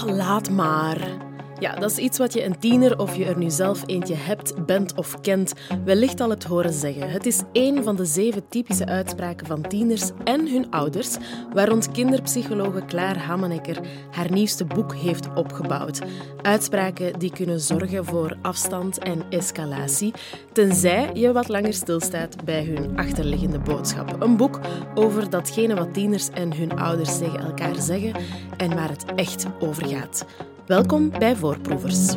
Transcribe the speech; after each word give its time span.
Laat 0.00 0.50
maar. 0.50 1.31
Ja, 1.62 1.74
dat 1.74 1.90
is 1.90 1.98
iets 1.98 2.18
wat 2.18 2.32
je 2.32 2.44
een 2.44 2.58
tiener 2.58 2.98
of 2.98 3.16
je 3.16 3.24
er 3.24 3.38
nu 3.38 3.50
zelf 3.50 3.82
eentje 3.86 4.14
hebt, 4.14 4.66
bent 4.66 4.94
of 4.94 5.20
kent, 5.20 5.52
wellicht 5.84 6.20
al 6.20 6.28
hebt 6.28 6.44
horen 6.44 6.72
zeggen. 6.72 7.10
Het 7.10 7.26
is 7.26 7.42
één 7.52 7.82
van 7.82 7.96
de 7.96 8.04
zeven 8.04 8.48
typische 8.48 8.86
uitspraken 8.86 9.46
van 9.46 9.62
tieners 9.62 10.10
en 10.24 10.48
hun 10.48 10.70
ouders, 10.70 11.16
waar 11.52 11.68
rond 11.68 11.90
kinderpsychologe 11.90 12.84
Klaar 12.84 13.18
Hammanekker 13.18 13.80
haar 14.10 14.30
nieuwste 14.30 14.64
boek 14.64 14.94
heeft 14.94 15.34
opgebouwd. 15.34 16.00
Uitspraken 16.42 17.18
die 17.18 17.32
kunnen 17.32 17.60
zorgen 17.60 18.04
voor 18.04 18.36
afstand 18.40 18.98
en 18.98 19.22
escalatie, 19.30 20.12
tenzij 20.52 21.10
je 21.14 21.32
wat 21.32 21.48
langer 21.48 21.74
stilstaat 21.74 22.44
bij 22.44 22.64
hun 22.64 22.98
achterliggende 22.98 23.58
boodschap. 23.58 24.22
Een 24.22 24.36
boek 24.36 24.60
over 24.94 25.30
datgene 25.30 25.74
wat 25.74 25.94
tieners 25.94 26.28
en 26.30 26.56
hun 26.56 26.78
ouders 26.78 27.18
tegen 27.18 27.40
elkaar 27.40 27.76
zeggen 27.80 28.12
en 28.56 28.74
waar 28.74 28.90
het 28.90 29.04
echt 29.14 29.46
over 29.60 29.86
gaat. 29.86 30.26
Welkom 30.66 31.10
bij 31.18 31.36
Voorproevers. 31.36 32.14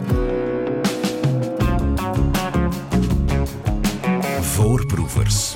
Voorproevers. 4.42 5.54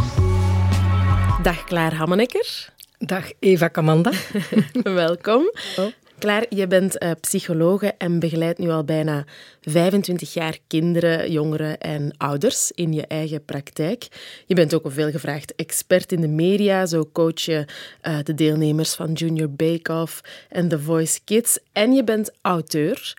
Dag 1.42 1.64
Klaar 1.64 1.94
Hammenekker. 1.94 2.74
Dag 2.98 3.32
Eva 3.40 3.68
Kamanda. 3.68 4.12
Welkom. 4.84 5.52
Oh. 5.78 5.86
Klaar, 6.20 6.46
je 6.50 6.68
bent 6.68 7.04
uh, 7.04 7.12
psychologe 7.22 7.94
en 7.98 8.20
begeleidt 8.20 8.60
nu 8.60 8.70
al 8.70 8.84
bijna 8.84 9.26
25 9.62 10.34
jaar 10.34 10.58
kinderen, 10.68 11.32
jongeren 11.32 11.80
en 11.80 12.14
ouders 12.18 12.72
in 12.72 12.94
je 12.94 13.08
eigen 13.08 13.46
praktijk. 13.46 14.08
Je 14.46 14.56
bent 14.56 14.74
ook 14.74 14.86
een 14.86 14.92
veelgevraagd 14.92 15.56
expert 15.56 16.12
in 16.12 16.22
de 16.22 16.28
media. 16.28 16.86
Zo 16.86 17.10
coach 17.14 17.42
je 17.42 17.66
uh, 18.08 18.18
de 18.24 18.34
deelnemers 18.34 18.94
van 18.94 19.12
Junior 19.12 19.50
Bake 19.50 19.94
Off 19.94 20.22
en 20.50 20.68
The 20.68 20.80
Voice 20.80 21.20
Kids. 21.24 21.60
En 21.74 21.94
je 21.94 22.04
bent 22.04 22.32
auteur. 22.42 23.18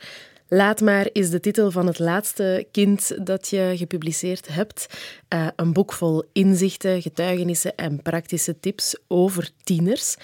Laat 0.48 0.80
maar 0.80 1.08
is 1.12 1.30
de 1.30 1.40
titel 1.40 1.70
van 1.70 1.86
het 1.86 1.98
laatste 1.98 2.66
kind 2.72 3.26
dat 3.26 3.48
je 3.48 3.72
gepubliceerd 3.76 4.48
hebt. 4.48 4.86
Uh, 5.34 5.46
een 5.56 5.72
boek 5.72 5.92
vol 5.92 6.24
inzichten, 6.32 7.02
getuigenissen 7.02 7.76
en 7.76 8.02
praktische 8.02 8.60
tips 8.60 8.96
over 9.08 9.50
tieners. 9.64 10.16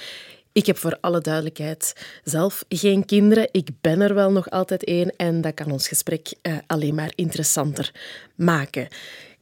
Ik 0.56 0.66
heb 0.66 0.76
voor 0.76 0.98
alle 1.00 1.20
duidelijkheid 1.20 1.92
zelf 2.24 2.64
geen 2.68 3.04
kinderen. 3.04 3.48
Ik 3.50 3.68
ben 3.80 4.00
er 4.00 4.14
wel 4.14 4.32
nog 4.32 4.50
altijd 4.50 4.84
één 4.84 5.16
en 5.16 5.40
dat 5.40 5.54
kan 5.54 5.70
ons 5.70 5.88
gesprek 5.88 6.34
uh, 6.42 6.56
alleen 6.66 6.94
maar 6.94 7.12
interessanter 7.14 7.92
maken. 8.34 8.88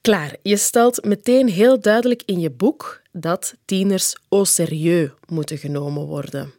Klaar, 0.00 0.36
je 0.42 0.56
stelt 0.56 1.04
meteen 1.04 1.48
heel 1.48 1.80
duidelijk 1.80 2.22
in 2.24 2.40
je 2.40 2.50
boek 2.50 3.02
dat 3.12 3.54
tieners 3.64 4.16
au 4.28 4.44
serieus 4.44 5.10
moeten 5.28 5.58
genomen 5.58 6.06
worden. 6.06 6.52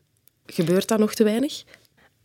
Gebeurt 0.45 0.87
dat 0.87 0.99
nog 0.99 1.13
te 1.13 1.23
weinig? 1.23 1.63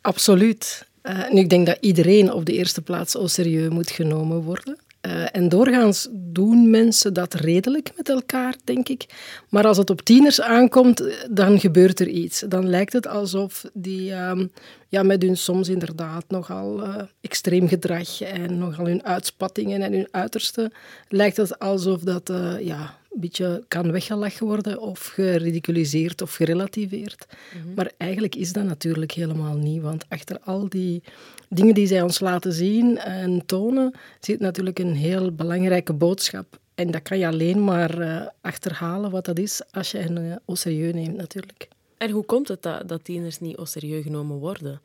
Absoluut. 0.01 0.87
Uh, 1.03 1.29
nu, 1.29 1.39
ik 1.39 1.49
denk 1.49 1.65
dat 1.65 1.77
iedereen 1.79 2.33
op 2.33 2.45
de 2.45 2.53
eerste 2.53 2.81
plaats 2.81 3.15
au 3.15 3.27
serieus 3.27 3.69
moet 3.69 3.91
genomen 3.91 4.41
worden. 4.41 4.77
Uh, 5.07 5.25
en 5.31 5.49
doorgaans 5.49 6.07
doen 6.11 6.69
mensen 6.69 7.13
dat 7.13 7.33
redelijk 7.33 7.91
met 7.95 8.09
elkaar, 8.09 8.55
denk 8.63 8.89
ik. 8.89 9.05
Maar 9.49 9.67
als 9.67 9.77
het 9.77 9.89
op 9.89 10.01
tieners 10.01 10.41
aankomt, 10.41 11.03
dan 11.29 11.59
gebeurt 11.59 11.99
er 11.99 12.07
iets. 12.07 12.43
Dan 12.47 12.69
lijkt 12.69 12.93
het 12.93 13.07
alsof 13.07 13.65
die 13.73 14.09
uh, 14.09 14.31
ja, 14.91 15.03
met 15.03 15.21
hun 15.21 15.37
soms 15.37 15.69
inderdaad 15.69 16.25
nogal 16.27 16.83
uh, 16.83 16.95
extreem 17.21 17.67
gedrag 17.67 18.21
en 18.21 18.57
nogal 18.57 18.85
hun 18.85 19.03
uitspattingen 19.03 19.81
en 19.81 19.93
hun 19.93 20.07
uiterste, 20.11 20.71
lijkt 21.07 21.37
het 21.37 21.59
alsof 21.59 22.01
dat 22.01 22.29
eh, 22.29 22.59
ja, 22.59 22.97
een 23.13 23.19
beetje 23.19 23.63
kan 23.67 23.91
weggelachen 23.91 24.45
worden 24.45 24.79
of 24.79 25.05
geridiculiseerd 25.05 26.21
of 26.21 26.33
gerelativeerd. 26.33 27.25
Mhm. 27.53 27.73
Maar 27.73 27.91
eigenlijk 27.97 28.35
is 28.35 28.53
dat 28.53 28.63
natuurlijk 28.63 29.11
helemaal 29.11 29.55
niet, 29.55 29.81
want 29.81 30.05
achter 30.09 30.39
al 30.39 30.69
die 30.69 31.03
dingen 31.49 31.73
die 31.73 31.87
zij 31.87 32.01
ons 32.01 32.19
laten 32.19 32.53
zien 32.53 32.97
en 32.97 33.45
tonen, 33.45 33.93
zit 34.19 34.39
natuurlijk 34.39 34.79
een 34.79 34.95
heel 34.95 35.31
belangrijke 35.31 35.93
boodschap. 35.93 36.59
En 36.75 36.91
dat 36.91 37.01
kan 37.01 37.17
je 37.17 37.27
alleen 37.27 37.63
maar 37.63 37.99
uh, 37.99 38.27
achterhalen 38.41 39.11
wat 39.11 39.25
dat 39.25 39.39
is 39.39 39.61
als 39.71 39.91
je 39.91 39.97
hen 39.97 40.17
uh, 40.17 40.35
au 40.45 40.57
serieus 40.57 40.93
neemt 40.93 41.17
natuurlijk. 41.17 41.67
En 41.97 42.09
hoe 42.09 42.25
komt 42.25 42.47
het 42.47 42.61
dat, 42.61 42.87
dat 42.87 43.03
tieners 43.03 43.39
niet 43.39 43.55
au 43.55 43.67
serieus 43.67 44.03
genomen 44.03 44.37
worden? 44.37 44.81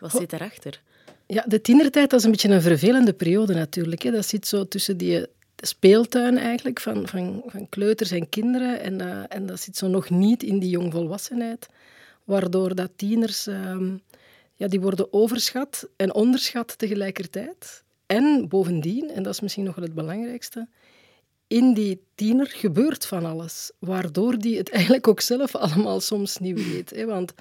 Wat 0.00 0.10
zit 0.10 0.30
daarachter? 0.30 0.80
Ja, 1.26 1.44
de 1.46 1.60
tienertijd 1.60 2.10
dat 2.10 2.18
is 2.18 2.24
een 2.24 2.30
beetje 2.30 2.48
een 2.48 2.62
vervelende 2.62 3.12
periode 3.12 3.54
natuurlijk. 3.54 4.02
Hè. 4.02 4.10
Dat 4.10 4.26
zit 4.26 4.46
zo 4.46 4.68
tussen 4.68 4.96
die 4.96 5.26
speeltuin 5.66 6.38
eigenlijk 6.38 6.80
van, 6.80 7.08
van, 7.08 7.42
van 7.46 7.68
kleuters 7.68 8.10
en 8.10 8.28
kinderen. 8.28 8.80
En, 8.80 9.00
uh, 9.00 9.22
en 9.28 9.46
dat 9.46 9.60
zit 9.60 9.76
zo 9.76 9.88
nog 9.88 10.10
niet 10.10 10.42
in 10.42 10.58
die 10.58 10.70
jongvolwassenheid. 10.70 11.68
Waardoor 12.24 12.74
dat 12.74 12.90
tieners 12.96 13.46
ehm, 13.46 13.96
ja, 14.54 14.68
die 14.68 14.80
worden 14.80 15.12
overschat 15.12 15.88
en 15.96 16.14
onderschat 16.14 16.78
tegelijkertijd. 16.78 17.84
En 18.06 18.48
bovendien, 18.48 19.10
en 19.10 19.22
dat 19.22 19.32
is 19.32 19.40
misschien 19.40 19.64
nog 19.64 19.74
wel 19.74 19.84
het 19.84 19.94
belangrijkste, 19.94 20.68
in 21.46 21.74
die 21.74 22.02
tiener 22.14 22.46
gebeurt 22.46 23.06
van 23.06 23.24
alles, 23.24 23.70
waardoor 23.78 24.38
die 24.38 24.56
het 24.56 24.70
eigenlijk 24.70 25.08
ook 25.08 25.20
zelf 25.20 25.54
allemaal 25.64 26.00
soms 26.00 26.38
niet 26.38 26.72
weet. 26.72 26.90
Hè? 26.90 27.04
Want 27.04 27.34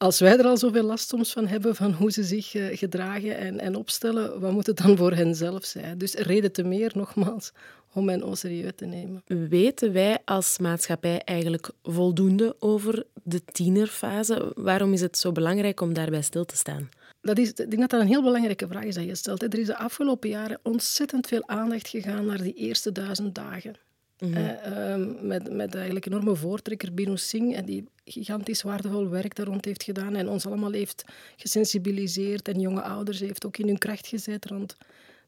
als 0.00 0.20
wij 0.20 0.38
er 0.38 0.44
al 0.44 0.56
zoveel 0.56 0.82
last 0.82 1.08
soms 1.08 1.32
van 1.32 1.46
hebben, 1.46 1.76
van 1.76 1.92
hoe 1.92 2.10
ze 2.10 2.22
zich 2.24 2.54
uh, 2.54 2.76
gedragen 2.76 3.36
en, 3.36 3.60
en 3.60 3.76
opstellen, 3.76 4.40
wat 4.40 4.52
moet 4.52 4.66
het 4.66 4.76
dan 4.76 4.96
voor 4.96 5.12
hen 5.12 5.34
zelf 5.34 5.64
zijn? 5.64 5.98
Dus 5.98 6.14
reden 6.14 6.52
te 6.52 6.62
meer, 6.62 6.92
nogmaals, 6.94 7.52
om 7.92 8.08
hen 8.08 8.22
au 8.22 8.36
serieus 8.36 8.72
te 8.76 8.84
nemen. 8.84 9.22
Weten 9.48 9.92
wij 9.92 10.18
als 10.24 10.58
maatschappij 10.58 11.22
eigenlijk 11.24 11.70
voldoende 11.82 12.56
over 12.58 13.06
de 13.22 13.44
tienerfase? 13.44 14.52
Waarom 14.54 14.92
is 14.92 15.00
het 15.00 15.18
zo 15.18 15.32
belangrijk 15.32 15.80
om 15.80 15.92
daarbij 15.92 16.22
stil 16.22 16.44
te 16.44 16.56
staan? 16.56 16.88
Dat 17.20 17.38
is, 17.38 17.48
ik 17.48 17.56
denk 17.56 17.78
dat 17.78 17.90
dat 17.90 18.00
een 18.00 18.06
heel 18.06 18.22
belangrijke 18.22 18.68
vraag 18.68 18.84
is 18.84 18.94
dat 18.94 19.04
je 19.04 19.14
stelt. 19.14 19.42
Er 19.42 19.58
is 19.58 19.66
de 19.66 19.76
afgelopen 19.76 20.28
jaren 20.28 20.60
ontzettend 20.62 21.26
veel 21.26 21.48
aandacht 21.48 21.88
gegaan 21.88 22.26
naar 22.26 22.42
die 22.42 22.54
eerste 22.54 22.92
duizend 22.92 23.34
dagen. 23.34 23.74
Mm 24.20 24.32
-hmm. 24.34 25.26
met, 25.26 25.52
met 25.52 25.74
eigenlijk 25.74 26.06
enorme 26.06 26.36
voortrekker 26.36 26.94
Binu 26.94 27.16
Singh, 27.16 27.56
en 27.56 27.64
die 27.64 27.88
gigantisch 28.04 28.62
waardevol 28.62 29.08
werk 29.08 29.34
daar 29.34 29.46
rond 29.46 29.64
heeft 29.64 29.82
gedaan 29.82 30.14
en 30.14 30.28
ons 30.28 30.46
allemaal 30.46 30.72
heeft 30.72 31.04
gesensibiliseerd 31.36 32.48
en 32.48 32.60
jonge 32.60 32.82
ouders 32.82 33.20
heeft 33.20 33.46
ook 33.46 33.56
in 33.56 33.66
hun 33.66 33.78
kracht 33.78 34.06
gezet 34.06 34.46
rond 34.46 34.76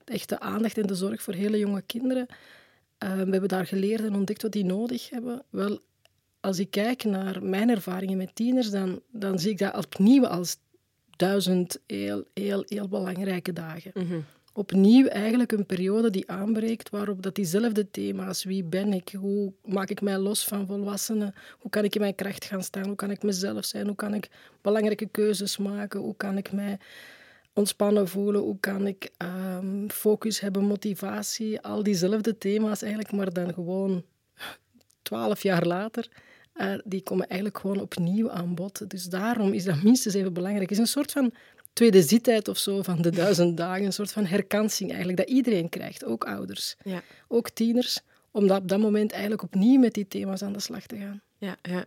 de 0.05 0.13
echte 0.13 0.41
aandacht 0.41 0.79
en 0.79 0.87
de 0.87 0.95
zorg 0.95 1.23
voor 1.23 1.35
hele 1.35 1.59
jonge 1.59 1.83
kinderen. 1.83 2.27
Uh, 3.05 3.13
we 3.13 3.31
hebben 3.31 3.49
daar 3.49 3.67
geleerd 3.67 4.05
en 4.05 4.15
ontdekt 4.15 4.43
wat 4.43 4.53
die 4.53 4.65
nodig 4.65 5.11
hebben. 5.11 5.43
Wel, 5.51 5.81
als 6.41 6.59
ik 6.59 6.71
kijk 6.71 7.05
naar 7.05 7.43
mijn 7.43 7.71
ervaringen 7.71 8.19
met 8.19 8.35
tieners, 8.35 8.71
dan, 8.71 9.01
dan 9.11 9.39
zie 9.39 9.51
ik 9.51 9.59
dat 9.59 9.77
opnieuw 9.77 10.27
als 10.27 10.57
duizend 11.17 11.79
heel, 11.87 12.25
heel, 12.35 12.65
heel 12.67 12.89
belangrijke 12.89 13.53
dagen. 13.53 13.91
Mm 13.95 14.07
-hmm 14.07 14.25
opnieuw 14.53 15.07
eigenlijk 15.07 15.53
een 15.53 15.67
periode 15.67 16.11
die 16.11 16.31
aanbreekt 16.31 16.91
waarop 16.91 17.23
dat 17.23 17.35
diezelfde 17.35 17.91
thema's, 17.91 18.45
wie 18.45 18.65
ben 18.65 18.93
ik, 18.93 19.15
hoe 19.19 19.53
maak 19.65 19.91
ik 19.91 20.01
mij 20.01 20.19
los 20.19 20.45
van 20.45 20.67
volwassenen, 20.67 21.35
hoe 21.59 21.71
kan 21.71 21.85
ik 21.85 21.95
in 21.95 22.01
mijn 22.01 22.15
kracht 22.15 22.45
gaan 22.45 22.63
staan, 22.63 22.87
hoe 22.87 22.95
kan 22.95 23.11
ik 23.11 23.23
mezelf 23.23 23.65
zijn, 23.65 23.87
hoe 23.87 23.97
kan 23.97 24.15
ik 24.15 24.31
belangrijke 24.61 25.09
keuzes 25.11 25.57
maken, 25.57 26.01
hoe 26.01 26.17
kan 26.17 26.37
ik 26.37 26.53
mij 26.53 26.79
ontspannen 27.53 28.09
voelen, 28.09 28.41
hoe 28.41 28.57
kan 28.61 28.87
ik 28.87 29.11
um, 29.19 29.91
focus 29.91 30.41
hebben, 30.41 30.65
motivatie, 30.65 31.61
al 31.61 31.83
diezelfde 31.83 32.39
thema's 32.39 32.83
eigenlijk, 32.83 33.13
maar 33.13 33.33
dan 33.33 33.55
gewoon 33.55 34.05
twaalf 35.03 35.43
jaar 35.43 35.67
later. 35.67 36.09
Uh, 36.57 36.75
die 36.85 37.03
komen 37.03 37.27
eigenlijk 37.27 37.59
gewoon 37.61 37.81
opnieuw 37.81 38.31
aan 38.31 38.55
bod. 38.55 38.91
Dus 38.91 39.05
daarom 39.05 39.53
is 39.53 39.65
dat 39.65 39.83
minstens 39.83 40.15
even 40.15 40.33
belangrijk. 40.33 40.71
Het 40.71 40.79
is 40.79 40.85
een 40.85 40.93
soort 40.93 41.13
van 41.13 41.33
tweede 41.73 42.03
zittijd 42.03 42.49
of 42.49 42.59
zo 42.59 42.83
van 42.83 43.03
de 43.03 43.11
duizend 43.11 43.57
dagen. 43.57 43.85
Een 43.85 43.93
soort 43.93 44.13
van 44.13 44.25
herkansing 44.25 44.91
eigenlijk, 44.91 45.19
dat 45.19 45.29
iedereen 45.29 45.69
krijgt, 45.69 46.05
ook 46.05 46.25
ouders, 46.25 46.77
ja. 46.85 47.03
ook 47.29 47.51
tieners, 47.51 48.01
om 48.31 48.51
op 48.51 48.69
dat 48.69 48.79
moment 48.79 49.13
eigenlijk 49.13 49.43
opnieuw 49.43 49.81
met 49.81 49.95
die 49.95 50.09
thema's 50.09 50.43
aan 50.43 50.53
de 50.53 50.61
slag 50.61 50.87
te 50.87 50.97
gaan. 50.97 51.23
Ja, 51.43 51.57
ja. 51.63 51.85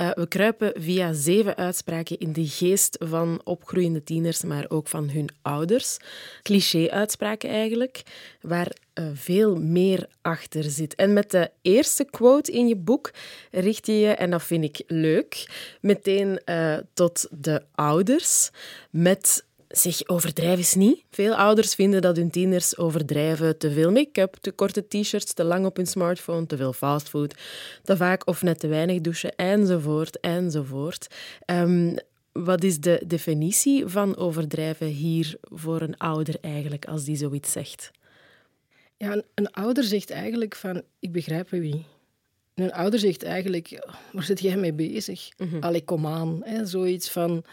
Uh, 0.00 0.14
we 0.14 0.28
kruipen 0.28 0.72
via 0.82 1.12
zeven 1.12 1.56
uitspraken 1.56 2.18
in 2.18 2.32
de 2.32 2.46
geest 2.46 2.96
van 3.04 3.40
opgroeiende 3.44 4.02
tieners, 4.02 4.42
maar 4.42 4.64
ook 4.68 4.88
van 4.88 5.10
hun 5.10 5.28
ouders. 5.42 5.96
Cliché-uitspraken 6.42 7.50
eigenlijk, 7.50 8.02
waar 8.40 8.76
uh, 8.94 9.06
veel 9.14 9.56
meer 9.56 10.08
achter 10.22 10.64
zit. 10.64 10.94
En 10.94 11.12
met 11.12 11.30
de 11.30 11.50
eerste 11.62 12.04
quote 12.04 12.52
in 12.52 12.68
je 12.68 12.76
boek 12.76 13.10
richt 13.50 13.86
je 13.86 13.98
je, 13.98 14.08
en 14.08 14.30
dat 14.30 14.42
vind 14.42 14.64
ik 14.64 14.82
leuk, 14.86 15.46
meteen 15.80 16.40
uh, 16.44 16.76
tot 16.94 17.26
de 17.30 17.62
ouders 17.74 18.50
met 18.90 19.45
Zeg, 19.76 20.08
overdrijf 20.08 20.58
is 20.58 20.74
niet. 20.74 21.04
Veel 21.10 21.34
ouders 21.34 21.74
vinden 21.74 22.02
dat 22.02 22.16
hun 22.16 22.30
tieners 22.30 22.76
overdrijven. 22.78 23.58
Te 23.58 23.70
veel 23.70 23.90
make-up, 23.90 24.36
te 24.40 24.52
korte 24.52 24.88
t-shirts, 24.88 25.32
te 25.32 25.44
lang 25.44 25.66
op 25.66 25.76
hun 25.76 25.86
smartphone, 25.86 26.46
te 26.46 26.56
veel 26.56 26.72
fastfood, 26.72 27.34
te 27.82 27.96
vaak 27.96 28.26
of 28.26 28.42
net 28.42 28.58
te 28.58 28.66
weinig 28.66 29.00
douchen, 29.00 29.36
enzovoort, 29.36 30.20
enzovoort. 30.20 31.06
Um, 31.46 31.96
wat 32.32 32.64
is 32.64 32.80
de 32.80 33.02
definitie 33.06 33.86
van 33.86 34.16
overdrijven 34.16 34.86
hier 34.86 35.36
voor 35.40 35.80
een 35.80 35.96
ouder 35.96 36.34
eigenlijk, 36.40 36.84
als 36.84 37.04
die 37.04 37.16
zoiets 37.16 37.52
zegt? 37.52 37.90
Ja, 38.96 39.12
een, 39.12 39.24
een 39.34 39.50
ouder 39.50 39.84
zegt 39.84 40.10
eigenlijk 40.10 40.54
van, 40.54 40.82
ik 40.98 41.12
begrijp 41.12 41.50
wie. 41.50 41.84
een 42.54 42.72
ouder 42.72 42.98
zegt 42.98 43.22
eigenlijk, 43.22 43.86
waar 44.12 44.24
zit 44.24 44.40
jij 44.40 44.56
mee 44.56 44.72
bezig? 44.72 45.28
Mm 45.36 45.48
-hmm. 45.48 45.62
Allee, 45.62 45.84
kom 45.84 46.06
aan. 46.06 46.40
Hè? 46.44 46.66
Zoiets 46.66 47.10
van 47.10 47.44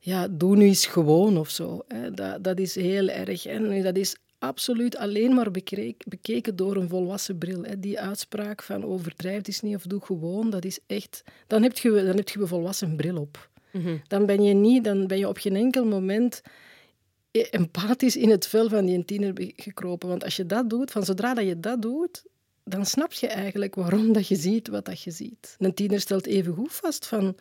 ja, 0.00 0.28
doe 0.28 0.56
nu 0.56 0.64
eens 0.64 0.86
gewoon 0.86 1.36
of 1.36 1.50
zo. 1.50 1.84
Hè. 1.88 2.10
Dat, 2.10 2.44
dat 2.44 2.58
is 2.58 2.74
heel 2.74 3.08
erg. 3.08 3.46
En 3.46 3.82
dat 3.82 3.96
is 3.96 4.16
absoluut 4.38 4.96
alleen 4.96 5.34
maar 5.34 5.50
bekeken 6.06 6.56
door 6.56 6.76
een 6.76 6.88
volwassen 6.88 7.38
bril. 7.38 7.62
Hè. 7.62 7.80
Die 7.80 8.00
uitspraak 8.00 8.62
van 8.62 8.84
overdrijf 8.84 9.46
is 9.46 9.60
niet 9.60 9.74
of 9.76 9.82
doe 9.82 10.00
gewoon, 10.00 10.50
dat 10.50 10.64
is 10.64 10.78
echt... 10.86 11.22
Dan 11.46 11.62
heb 11.62 11.78
je, 11.78 11.90
dan 11.90 12.16
heb 12.16 12.28
je 12.28 12.40
een 12.40 12.46
volwassen 12.46 12.96
bril 12.96 13.16
op. 13.16 13.50
Mhm. 13.72 13.96
Dan 14.08 14.26
ben 14.26 14.42
je 14.42 14.54
niet, 14.54 14.84
dan 14.84 15.06
ben 15.06 15.18
je 15.18 15.28
op 15.28 15.38
geen 15.38 15.56
enkel 15.56 15.84
moment 15.84 16.42
empathisch 17.30 18.16
in 18.16 18.30
het 18.30 18.46
vel 18.46 18.68
van 18.68 18.86
die 18.86 19.04
tiener 19.04 19.32
gekropen. 19.56 20.08
Want 20.08 20.24
als 20.24 20.36
je 20.36 20.46
dat 20.46 20.70
doet, 20.70 20.90
van 20.90 21.04
zodra 21.04 21.34
dat 21.34 21.46
je 21.46 21.60
dat 21.60 21.82
doet, 21.82 22.24
dan 22.64 22.86
snap 22.86 23.12
je 23.12 23.26
eigenlijk 23.26 23.74
waarom 23.74 24.12
dat 24.12 24.28
je 24.28 24.36
ziet 24.36 24.68
wat 24.68 24.84
dat 24.84 25.02
je 25.02 25.10
ziet. 25.10 25.56
Een 25.58 25.74
tiener 25.74 26.00
stelt 26.00 26.26
even 26.26 26.54
goed 26.54 26.72
vast 26.72 27.06
van, 27.06 27.36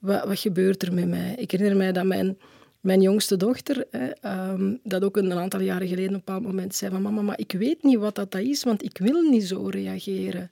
wat, 0.00 0.24
wat 0.24 0.38
gebeurt 0.38 0.82
er 0.82 0.92
met 0.94 1.08
mij? 1.08 1.34
Ik 1.36 1.50
herinner 1.50 1.76
mij 1.76 1.92
dat 1.92 2.04
mijn, 2.04 2.38
mijn 2.80 3.00
jongste 3.00 3.36
dochter, 3.36 3.86
hè, 3.90 4.06
ehm, 4.06 4.76
dat 4.82 5.04
ook 5.04 5.16
een, 5.16 5.32
aantal 5.32 5.60
jaren 5.60 5.88
geleden 5.88 6.08
op 6.08 6.14
een 6.14 6.22
bepaald 6.24 6.42
moment 6.42 6.74
zei 6.74 6.90
van, 6.90 7.02
mama, 7.02 7.22
maar 7.22 7.38
ik 7.38 7.52
weet 7.52 7.82
niet 7.82 7.98
wat 7.98 8.14
dat, 8.14 8.30
dat 8.30 8.40
is, 8.40 8.64
want 8.64 8.82
ik 8.82 8.98
wil 8.98 9.22
niet 9.22 9.44
zo 9.44 9.66
reageren. 9.66 10.50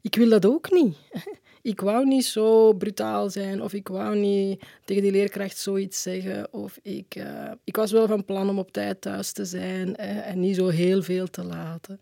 Ik 0.00 0.14
wil 0.14 0.28
dat 0.28 0.46
ook 0.46 0.70
niet. 0.70 0.96
Ik 1.62 1.80
wou 1.80 2.06
niet 2.06 2.24
zo 2.24 2.72
brutaal 2.72 3.30
zijn 3.30 3.62
of 3.62 3.72
ik 3.72 3.88
wou 3.88 4.16
niet 4.16 4.62
tegen 4.84 5.02
die 5.02 5.12
leerkracht 5.12 5.58
zoiets 5.58 6.02
zeggen. 6.02 6.52
Of 6.52 6.78
ik, 6.82 7.14
uh, 7.16 7.50
ik 7.64 7.76
was 7.76 7.92
wel 7.92 8.06
van 8.06 8.24
plan 8.24 8.48
om 8.48 8.58
op 8.58 8.72
tijd 8.72 9.00
thuis 9.00 9.32
te 9.32 9.44
zijn 9.44 9.96
en 9.96 10.40
niet 10.40 10.56
zo 10.56 10.68
heel 10.68 11.02
veel 11.02 11.30
te 11.30 11.44
laten. 11.44 12.00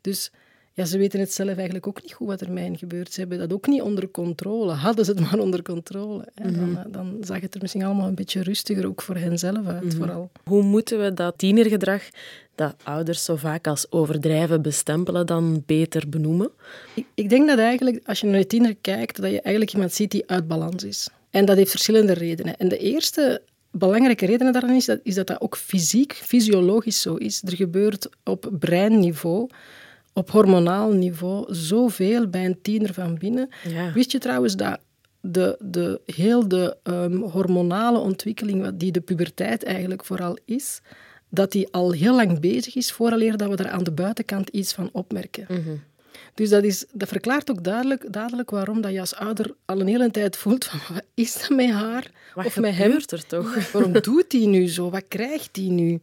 Dus 0.00 0.30
ja, 0.74 0.84
ze 0.84 0.98
weten 0.98 1.20
het 1.20 1.32
zelf 1.32 1.54
eigenlijk 1.54 1.86
ook 1.86 2.02
niet 2.02 2.12
goed 2.12 2.26
wat 2.26 2.40
er 2.40 2.52
mij 2.52 2.74
gebeurt. 2.76 3.12
Ze 3.12 3.20
hebben 3.20 3.38
dat 3.38 3.52
ook 3.52 3.66
niet 3.66 3.82
onder 3.82 4.10
controle. 4.10 4.72
Hadden 4.72 5.04
ze 5.04 5.10
het 5.10 5.20
maar 5.30 5.38
onder 5.38 5.62
controle, 5.62 6.28
hè, 6.34 6.52
dan, 6.52 6.70
mhm. 6.70 6.90
dan, 6.90 7.16
zag 7.20 7.40
het 7.40 7.54
er 7.54 7.60
misschien 7.60 7.82
allemaal 7.82 8.08
een 8.08 8.14
beetje 8.14 8.42
rustiger, 8.42 8.86
ook 8.86 9.02
voor 9.02 9.16
henzelf 9.16 9.66
uit 9.66 9.84
mhm. 9.84 9.96
vooral. 9.96 10.30
Hoe 10.44 10.62
moeten 10.62 11.00
we 11.02 11.14
dat 11.14 11.38
tienergedrag 11.38 12.02
dat 12.54 12.74
ouders 12.82 13.24
zo 13.24 13.36
vaak 13.36 13.66
als 13.66 13.90
overdrijven 13.90 14.62
bestempelen 14.62 15.26
dan 15.26 15.62
beter 15.66 16.08
benoemen? 16.08 16.50
Ik, 16.94 17.06
ik 17.14 17.28
denk 17.28 17.48
dat 17.48 17.58
eigenlijk, 17.58 18.00
als 18.06 18.20
je 18.20 18.26
naar 18.26 18.38
je 18.38 18.46
tiener 18.46 18.76
kijkt, 18.80 19.16
dat 19.16 19.30
je 19.30 19.40
eigenlijk 19.40 19.72
iemand 19.72 19.92
ziet 19.92 20.10
die 20.10 20.26
uit 20.26 20.48
balans 20.48 20.84
is. 20.84 21.08
En 21.30 21.44
dat 21.44 21.56
heeft 21.56 21.70
verschillende 21.70 22.12
redenen. 22.12 22.56
En 22.56 22.68
de 22.68 22.78
eerste 22.78 23.42
belangrijke 23.70 24.26
reden 24.26 24.52
daarin 24.52 24.74
is 24.76 24.84
dat, 24.84 25.00
is 25.02 25.14
dat 25.14 25.26
dat 25.26 25.40
ook 25.40 25.56
fysiek, 25.56 26.12
fysiologisch 26.12 27.00
zo 27.00 27.14
is. 27.14 27.42
Er 27.42 27.56
gebeurt 27.56 28.08
op 28.24 28.50
breinniveau 28.58 29.48
op 30.12 30.30
hormonaal 30.30 30.92
niveau 30.92 31.54
zoveel 31.54 32.26
bij 32.26 32.44
een 32.44 32.62
tiener 32.62 32.94
van 32.94 33.18
binnen. 33.18 33.48
Wist 33.94 34.12
je 34.12 34.18
trouwens 34.18 34.56
dat 34.56 34.78
de, 35.20 35.56
de, 35.60 36.00
heel 36.06 36.48
de 36.48 36.76
um, 36.82 37.22
hormonale 37.22 37.98
ontwikkeling, 37.98 38.70
die 38.74 38.92
de 38.92 39.00
puberteit 39.00 39.64
eigenlijk 39.64 40.04
vooral 40.04 40.38
is, 40.44 40.80
dat 41.28 41.52
die 41.52 41.68
al 41.70 41.92
heel 41.92 42.14
lang 42.14 42.40
bezig 42.40 42.76
is, 42.76 42.92
vooraleer 42.92 43.36
dat 43.36 43.48
we 43.48 43.56
er 43.56 43.70
aan 43.70 43.84
de 43.84 43.92
buitenkant 43.92 44.48
iets 44.48 44.72
van 44.72 44.88
opmerken. 44.92 45.46
Mhm. 45.48 45.76
Dus 46.34 46.48
dat, 46.48 46.64
is, 46.64 46.84
dat 46.92 47.08
verklaart 47.08 47.50
ook 47.50 47.64
duidelijk, 47.64 48.12
duidelijk 48.12 48.50
waarom 48.50 48.80
dat 48.80 48.92
je 48.92 49.00
als 49.00 49.14
ouder 49.14 49.54
al 49.64 49.80
een 49.80 49.86
hele 49.86 50.10
tijd 50.10 50.36
voelt 50.36 50.64
van 50.64 50.80
wat 50.94 51.04
is 51.14 51.34
dat 51.34 51.48
met 51.48 51.70
haar? 51.70 52.10
Wat 52.34 52.46
of 52.46 52.60
met 52.60 52.74
hem? 52.74 52.92
er 52.92 53.26
toch? 53.26 53.70
Waarom 53.72 53.92
doet 53.92 54.32
hij 54.32 54.46
nu 54.46 54.66
zo? 54.68 54.90
Wat 54.90 55.04
krijgt 55.08 55.56
hij 55.56 55.68
nu? 55.68 56.00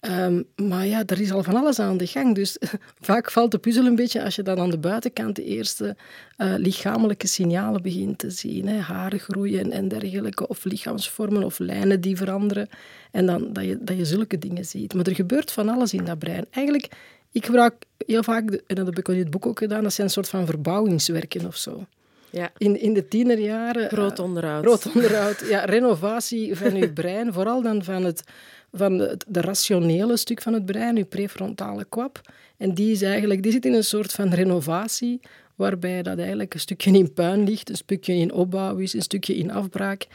Ehm, 0.00 0.42
maar 0.56 0.86
ja, 0.86 1.02
er 1.06 1.20
is 1.20 1.32
al 1.32 1.42
van 1.42 1.56
alles 1.56 1.78
aan 1.78 1.96
de 1.96 2.06
gang. 2.06 2.34
Dus 2.34 2.58
vaak 3.00 3.30
valt 3.30 3.50
de 3.50 3.58
puzzel 3.58 3.86
een 3.86 3.94
beetje 3.94 4.24
als 4.24 4.34
je 4.34 4.42
dan 4.42 4.58
aan 4.58 4.70
de 4.70 4.78
buitenkant 4.78 5.36
de 5.36 5.44
eerste 5.44 5.96
uh, 6.38 6.54
lichamelijke 6.56 7.26
signalen 7.26 7.82
begint 7.82 8.18
te 8.18 8.30
zien. 8.30 8.68
Hè. 8.68 8.78
Haren 8.78 9.18
groeien 9.18 9.70
en 9.72 9.88
dergelijke, 9.88 10.48
of 10.48 10.64
lichaamsvormen 10.64 11.44
of 11.44 11.58
lijnen 11.58 12.00
die 12.00 12.16
veranderen. 12.16 12.68
En 13.10 13.26
dan 13.26 13.52
dat 13.52 13.64
je, 13.64 13.78
dat 13.80 13.96
je 13.96 14.04
zulke 14.04 14.38
dingen 14.38 14.64
ziet. 14.64 14.94
Maar 14.94 15.06
er 15.06 15.14
gebeurt 15.14 15.52
van 15.52 15.68
alles 15.68 15.92
in 15.92 16.04
dat 16.04 16.18
brein. 16.18 16.46
Eigenlijk, 16.50 16.88
ik 17.32 17.44
gebruik 17.44 17.74
heel 18.06 18.22
vaak, 18.22 18.50
en 18.50 18.74
dat 18.74 18.86
heb 18.86 18.98
ik 18.98 19.08
in 19.08 19.18
het 19.18 19.30
boek 19.30 19.46
ook 19.46 19.58
gedaan, 19.58 19.82
dat 19.82 19.92
zijn 19.92 20.06
een 20.06 20.12
soort 20.12 20.28
van 20.28 20.46
verbouwingswerken 20.46 21.46
of 21.46 21.56
zo. 21.56 21.86
Ja. 22.30 22.50
In, 22.56 22.80
in 22.80 22.94
de 22.94 23.08
tienerjaren... 23.08 23.88
Groot 23.88 24.18
eh, 24.18 24.24
onderhoud. 24.24 24.64
groot 24.64 24.94
onderhoud. 24.94 25.44
Ja, 25.48 25.64
renovatie 25.64 26.56
van 26.56 26.74
je 26.74 26.92
brein. 26.92 27.32
Vooral 27.32 27.62
dan 27.62 27.84
van 27.84 28.04
het 28.04 28.24
van 28.72 28.98
het 28.98 29.24
de 29.28 29.40
rationele 29.40 30.16
stuk 30.16 30.42
van 30.42 30.52
het 30.52 30.64
brein, 30.64 30.96
je 30.96 31.04
prefrontale 31.04 31.84
kwap. 31.88 32.20
En 32.56 32.74
die, 32.74 32.92
is 32.92 33.02
eigenlijk, 33.02 33.42
die 33.42 33.52
zit 33.52 33.64
in 33.64 33.74
een 33.74 33.84
soort 33.84 34.12
van 34.12 34.28
renovatie, 34.28 35.20
waarbij 35.54 36.02
dat 36.02 36.18
eigenlijk 36.18 36.54
een 36.54 36.60
stukje 36.60 36.92
in 36.92 37.12
puin 37.12 37.44
ligt, 37.44 37.68
een 37.68 37.76
stukje 37.76 38.14
in 38.14 38.32
opbouw 38.32 38.76
is, 38.76 38.92
een 38.92 39.02
stukje 39.02 39.36
in 39.36 39.50
afbraak. 39.50 40.06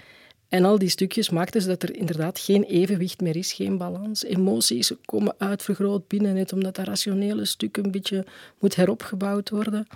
En 0.50 0.66
al 0.66 0.80
die 0.80 0.90
stukjes 0.90 1.30
maakt 1.30 1.54
dus 1.54 1.66
dat 1.66 1.84
er 1.84 1.96
inderdaad 1.96 2.40
geen 2.40 2.64
evenwicht 2.64 3.22
meer 3.22 3.36
is, 3.36 3.54
geen 3.54 3.78
balans. 3.78 4.24
Emoties 4.24 4.92
komen 5.06 5.36
uitvergroot 5.38 6.08
binnen, 6.08 6.34
net 6.34 6.54
omdat 6.54 6.76
dat 6.76 6.88
rationele 6.88 7.46
stuk 7.46 7.78
een 7.78 7.92
beetje 7.92 8.26
moet 8.60 8.76
heropgebouwd 8.76 9.50
worden. 9.50 9.88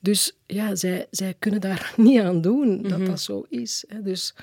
Dus 0.00 0.36
ja, 0.46 0.74
zij, 0.74 1.06
zij 1.10 1.34
kunnen 1.38 1.60
daar 1.60 1.92
niet 1.96 2.20
aan 2.20 2.40
doen 2.40 2.82
dat 2.82 2.98
mhm. 2.98 3.06
dat 3.06 3.20
zo 3.20 3.46
is. 3.48 3.84
Dus 4.02 4.34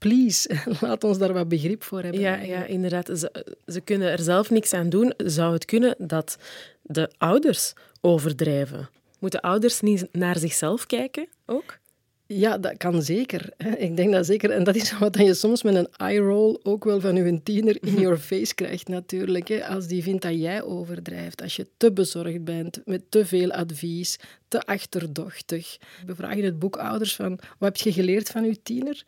please, 0.00 0.60
laat 0.80 1.04
ons 1.04 1.18
daar 1.18 1.32
wat 1.32 1.48
begrip 1.48 1.82
voor 1.82 2.02
hebben. 2.02 2.20
Ja, 2.20 2.36
ja 2.36 2.64
inderdaad. 2.64 3.10
Ze, 3.18 3.56
ze 3.66 3.80
kunnen 3.80 4.10
er 4.10 4.18
zelf 4.18 4.50
niks 4.50 4.72
aan 4.72 4.88
doen. 4.88 5.12
Zou 5.16 5.52
het 5.52 5.64
kunnen 5.64 5.94
dat 5.98 6.36
de 6.82 7.10
ouders 7.18 7.72
overdrijven? 8.00 8.88
Moeten 9.18 9.40
ouders 9.40 9.80
niet 9.80 10.08
naar 10.12 10.38
zichzelf 10.38 10.86
kijken 10.86 11.26
ook? 11.46 11.78
Ja, 12.26 12.58
dat 12.58 12.76
kan 12.76 13.02
zeker. 13.02 13.48
Ik 13.76 13.96
denk 13.96 14.12
dat 14.12 14.26
zeker. 14.26 14.50
En 14.50 14.64
dat 14.64 14.74
is 14.74 14.98
wat 14.98 15.18
je 15.18 15.34
soms 15.34 15.62
met 15.62 15.74
een 15.74 15.88
eye-roll 15.96 16.58
ook 16.62 16.84
wel 16.84 17.00
van 17.00 17.16
je 17.16 17.42
tiener 17.42 17.76
in 17.80 18.00
your 18.04 18.18
face 18.18 18.54
krijgt 18.54 18.88
natuurlijk. 18.88 19.62
Als 19.62 19.86
die 19.86 20.02
vindt 20.02 20.22
dat 20.22 20.40
jij 20.40 20.62
overdrijft. 20.62 21.42
Als 21.42 21.56
je 21.56 21.66
te 21.76 21.92
bezorgd 21.92 22.44
bent, 22.44 22.80
met 22.84 23.02
te 23.08 23.26
veel 23.26 23.50
advies, 23.50 24.18
te 24.48 24.60
achterdochtig. 24.60 25.76
We 26.06 26.14
vragen 26.14 26.38
in 26.38 26.44
het 26.44 26.58
boek 26.58 26.76
ouders 26.76 27.14
van, 27.14 27.38
wat 27.58 27.68
heb 27.68 27.76
je 27.76 27.92
geleerd 27.92 28.28
van 28.28 28.44
je 28.44 28.62
tiener? 28.62 29.02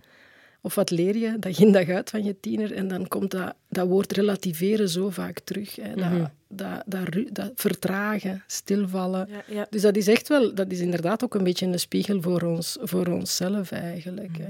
Of 0.65 0.75
wat 0.75 0.91
leer 0.91 1.17
je 1.17 1.39
dag 1.39 1.59
in 1.59 1.73
dag 1.73 1.89
uit 1.89 2.11
van 2.11 2.25
je 2.25 2.41
tiener? 2.41 2.75
En 2.75 2.89
dan 2.89 3.09
komt 3.09 3.31
dat, 3.31 3.55
dat 3.69 3.89
woord 3.89 4.13
relativeren 4.13 4.89
zo 4.89 5.11
vaak 5.11 5.41
terug. 5.41 5.77
Hè. 5.77 5.95
Dat, 5.95 6.11
mhm. 6.11 6.25
dat, 6.49 6.83
dat, 6.87 7.09
dat, 7.33 7.53
vertragen, 7.55 8.45
stilvallen. 8.47 9.29
Ja, 9.31 9.45
ja. 9.55 9.67
Dus 9.71 9.83
dat 9.83 9.97
is 9.97 10.09
echt 10.09 10.29
wel, 10.29 10.55
dat 10.55 10.71
is 10.71 10.81
inderdaad 10.81 11.25
ook 11.25 11.35
een 11.35 11.45
beetje 11.45 11.67
een 11.67 11.79
spiegel 11.79 12.23
voor, 12.23 12.43
ons, 12.43 12.77
voor 12.81 13.07
onszelf 13.07 13.71
eigenlijk. 13.71 14.39
Hè. 14.39 14.49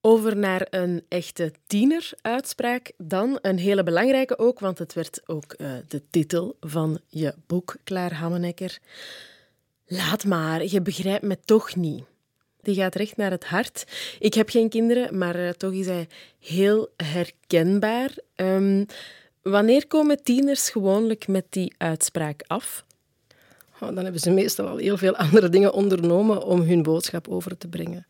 Over 0.00 0.36
naar 0.36 0.66
een 0.70 1.02
echte 1.08 1.52
tieneruitspraak. 1.66 2.92
Dan 2.96 3.38
een 3.42 3.58
hele 3.58 3.82
belangrijke 3.82 4.38
ook, 4.38 4.58
want 4.58 4.78
het 4.78 4.92
werd 4.92 5.20
ook 5.26 5.54
uh, 5.58 5.72
de 5.88 6.02
titel 6.10 6.56
van 6.60 7.00
je 7.08 7.34
boek, 7.46 7.76
Klaar 7.84 8.14
Hammenekker. 8.14 8.78
Laat 9.86 10.24
maar, 10.24 10.64
je 10.64 10.82
begrijpt 10.82 11.24
me 11.24 11.38
toch 11.44 11.76
niet. 11.76 12.04
Die 12.62 12.74
gaat 12.74 12.94
recht 12.94 13.16
naar 13.16 13.30
het 13.30 13.44
hart. 13.44 13.84
Ik 14.18 14.34
heb 14.34 14.48
geen 14.48 14.68
kinderen, 14.68 15.18
maar 15.18 15.36
uh, 15.36 15.48
toch 15.48 15.72
is 15.72 15.86
hij 15.86 16.08
heel 16.38 16.88
herkenbaar. 16.96 18.10
Um, 18.36 18.86
wanneer 19.42 19.86
komen 19.86 20.22
tieners 20.22 20.70
gewoonlijk 20.70 21.28
met 21.28 21.44
die 21.50 21.74
uitspraak 21.76 22.42
af? 22.46 22.84
Oh, 23.80 23.94
dan 23.94 24.04
hebben 24.04 24.20
ze 24.20 24.30
meestal 24.30 24.68
al 24.68 24.76
heel 24.76 24.96
veel 24.96 25.16
andere 25.16 25.48
dingen 25.48 25.72
ondernomen 25.72 26.44
om 26.44 26.60
hun 26.60 26.82
boodschap 26.82 27.28
over 27.28 27.58
te 27.58 27.68
brengen. 27.68 28.06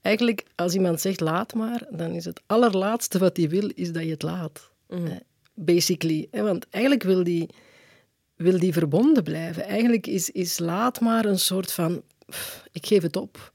Eigenlijk, 0.00 0.44
als 0.54 0.74
iemand 0.74 1.00
zegt 1.00 1.20
laat 1.20 1.54
maar, 1.54 1.86
dan 1.90 2.10
is 2.10 2.24
het 2.24 2.40
allerlaatste 2.46 3.18
wat 3.18 3.36
hij 3.36 3.48
wil, 3.48 3.70
is 3.74 3.92
dat 3.92 4.02
je 4.02 4.10
het 4.10 4.22
laat. 4.22 4.70
Mm. 4.88 5.06
Eh, 5.06 5.12
basically. 5.54 6.28
Want 6.30 6.66
eigenlijk 6.70 7.04
wil 7.04 7.24
die, 7.24 7.48
wil 8.36 8.58
die 8.58 8.72
verbonden 8.72 9.22
blijven. 9.22 9.64
Eigenlijk 9.64 10.06
is, 10.06 10.30
is 10.30 10.58
laat 10.58 11.00
maar 11.00 11.24
een 11.24 11.38
soort 11.38 11.72
van, 11.72 12.02
ik 12.72 12.86
geef 12.86 13.02
het 13.02 13.16
op. 13.16 13.50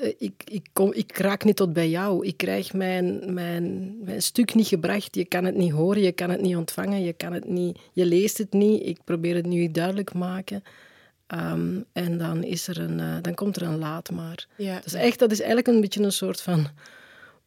Eh, 0.00 0.12
ik, 0.18 0.42
ik, 0.44 0.66
kom, 0.72 0.92
ik 0.92 1.16
raak 1.16 1.44
niet 1.44 1.56
tot 1.56 1.72
bij 1.72 1.88
jou. 1.88 2.26
Ik 2.26 2.36
krijg 2.36 2.72
mijn, 2.72 3.34
mijn, 3.34 3.96
mijn 4.04 4.22
stuk 4.22 4.54
niet 4.54 4.66
gebracht. 4.66 5.14
Je 5.14 5.24
kan 5.24 5.44
het 5.44 5.56
niet 5.56 5.72
horen, 5.72 6.02
je 6.02 6.12
kan 6.12 6.30
het 6.30 6.40
niet 6.40 6.56
ontvangen, 6.56 7.02
je, 7.02 7.12
kan 7.12 7.32
het 7.32 7.48
niet, 7.48 7.78
je 7.92 8.06
leest 8.06 8.38
het 8.38 8.52
niet. 8.52 8.86
Ik 8.86 8.98
probeer 9.04 9.34
het 9.34 9.46
nu 9.46 9.70
duidelijk 9.70 10.14
maken. 10.14 10.62
Um, 11.34 11.84
en 11.92 12.18
dan, 12.18 12.42
is 12.44 12.68
er 12.68 12.78
een, 12.78 12.98
uh, 12.98 13.16
dan 13.22 13.34
komt 13.34 13.56
er 13.56 13.62
een 13.62 13.78
laat 13.78 14.10
maar. 14.10 14.46
Ja. 14.56 14.74
Dat, 14.74 14.86
is 14.86 14.94
echt, 14.94 15.18
dat 15.18 15.30
is 15.30 15.38
eigenlijk 15.38 15.68
een 15.68 15.80
beetje 15.80 16.02
een 16.02 16.12
soort 16.12 16.40
van 16.40 16.66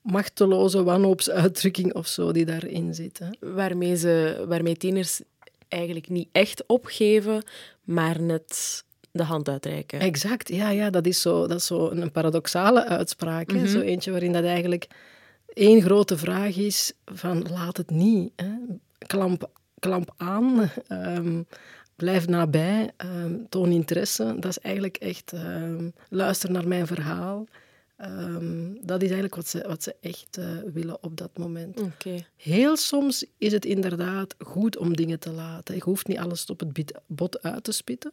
machteloze 0.01 0.83
wanhoopsuitdrukking 0.83 1.93
of 1.93 2.07
zo 2.07 2.31
die 2.31 2.45
daarin 2.45 2.93
zit. 2.93 3.19
Hè. 3.19 3.53
Waarmee, 3.53 3.95
ze, 3.95 4.45
waarmee 4.48 4.77
tieners 4.77 5.22
eigenlijk 5.67 6.10
niet 6.10 6.29
echt 6.31 6.63
opgeven, 6.67 7.43
maar 7.83 8.22
net 8.22 8.83
de 9.13 9.24
hand 9.24 9.50
uitreiken. 9.50 10.00
Exact, 10.00 10.48
ja, 10.48 10.70
ja 10.70 10.89
dat 10.89 11.05
is 11.05 11.22
zo, 11.22 11.48
dat 11.48 11.58
is 11.58 11.65
zo 11.65 11.89
een 11.89 12.12
paradoxale 12.12 12.86
uitspraak. 12.86 13.51
Mm 13.51 13.67
Zo 13.67 13.79
eentje 13.79 14.12
waarin 14.12 14.34
dat 14.34 14.43
eigenlijk 14.43 14.88
één 15.53 15.82
grote 15.82 16.17
vraag 16.17 16.55
is 16.58 16.93
van 17.05 17.46
laat 17.50 17.77
het 17.77 17.89
niet. 17.89 18.32
Hè. 18.36 18.51
Klamp, 19.08 19.50
klamp 19.79 20.13
aan, 20.17 20.72
um, 20.89 21.46
blijf 21.96 22.27
nabij, 22.27 22.91
um, 22.98 23.46
toon 23.50 23.72
interesse. 23.72 24.36
Dat 24.39 24.51
is 24.51 24.60
eigenlijk 24.60 24.98
echt 24.98 25.32
um, 25.32 25.93
luister 26.10 26.51
naar 26.51 26.67
mijn 26.67 26.88
verhaal. 26.88 27.48
Ehm, 27.98 28.74
dat 28.82 29.01
is 29.01 29.08
eigenlijk 29.08 29.36
wat 29.36 29.48
ze, 29.48 29.63
wat 29.67 29.84
ze 29.84 29.96
echt 30.01 30.38
uh, 30.39 30.46
willen 30.74 31.03
op 31.03 31.17
dat 31.17 31.38
moment. 31.38 31.82
Okay. 31.82 32.25
Heel 32.36 32.77
soms 32.77 33.25
is 33.38 33.51
het 33.51 33.65
inderdaad 33.65 34.36
goed 34.39 34.77
om 34.77 34.96
dingen 34.96 35.20
te 35.20 35.32
laten. 35.32 35.75
Je 35.75 35.82
hoeft 35.84 36.08
niet 36.08 36.17
alles 36.17 36.46
op 36.46 36.60
het 36.60 36.93
bot 37.08 37.43
uit 37.43 37.63
te 37.63 37.72
spitten. 37.72 38.12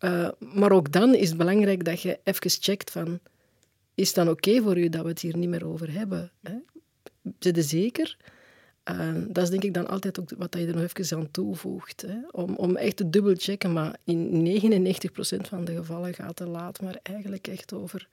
Uh, 0.00 0.28
maar 0.38 0.72
ook 0.72 0.92
dan 0.92 1.14
is 1.14 1.28
het 1.28 1.38
belangrijk 1.38 1.84
dat 1.84 2.02
je 2.02 2.20
even 2.24 2.50
checkt 2.50 2.90
van... 2.90 3.20
Is 3.94 4.06
het 4.06 4.16
dan 4.16 4.28
oké 4.28 4.62
voor 4.62 4.78
u 4.78 4.88
dat 4.88 5.02
we 5.02 5.08
het 5.08 5.20
hier 5.20 5.36
niet 5.36 5.48
meer 5.48 5.66
over 5.66 5.92
hebben? 5.92 6.30
Hè? 6.42 6.54
Zit 7.38 7.56
je 7.56 7.62
zeker? 7.62 8.16
Uh, 8.90 9.14
dat 9.28 9.44
is 9.44 9.50
denk 9.50 9.64
ik 9.64 9.74
dan 9.74 9.88
altijd 9.88 10.20
ook 10.20 10.30
wat 10.38 10.54
je 10.58 10.66
er 10.66 10.74
nog 10.74 10.82
even 10.82 11.16
aan 11.16 11.30
toevoegt. 11.30 12.02
Hè? 12.02 12.18
Om, 12.30 12.54
om 12.56 12.76
echt 12.76 12.96
te 12.96 13.10
dubbelchecken. 13.10 13.72
Maar 13.72 13.96
in 14.04 14.60
99% 14.62 15.40
van 15.40 15.64
de 15.64 15.74
gevallen 15.74 16.14
gaat 16.14 16.38
de 16.38 16.46
laat 16.46 16.80
maar 16.80 16.98
eigenlijk 17.02 17.46
echt 17.46 17.72
over 17.72 18.08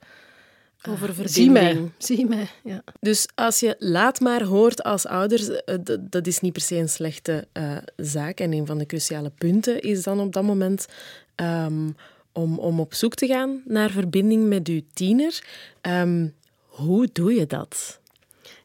over 0.88 1.14
verbinding. 1.14 1.34
Zie 1.34 1.50
mij, 1.50 1.90
zie 1.98 2.26
mij. 2.26 2.48
Ja. 2.64 2.82
Dus 3.00 3.28
als 3.34 3.60
je 3.60 3.76
laat 3.78 4.20
maar 4.20 4.42
hoort 4.42 4.82
als 4.82 5.06
ouders, 5.06 5.48
eh, 5.48 5.74
dat 6.00 6.26
is 6.26 6.40
niet 6.40 6.52
per 6.52 6.62
se 6.62 6.76
een 6.76 6.88
slechte 6.88 7.48
uh, 7.52 7.76
zaak. 7.96 8.40
En 8.40 8.52
een 8.52 8.66
van 8.66 8.78
de 8.78 8.86
cruciale 8.86 9.30
punten 9.30 9.80
is 9.80 10.02
dan 10.02 10.20
op 10.20 10.32
dat 10.32 10.42
moment 10.42 10.86
um, 11.40 11.96
om, 12.32 12.58
om 12.58 12.80
op 12.80 12.94
zoek 12.94 13.14
te 13.14 13.26
gaan 13.26 13.62
naar 13.64 13.90
verbinding 13.90 14.46
met 14.46 14.66
je 14.66 14.84
tiener. 14.92 15.42
Um, 15.82 16.34
hoe 16.66 17.08
doe 17.12 17.34
je 17.34 17.46
dat? 17.46 18.00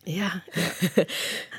Ja, 0.03 0.43
ja. 0.51 1.03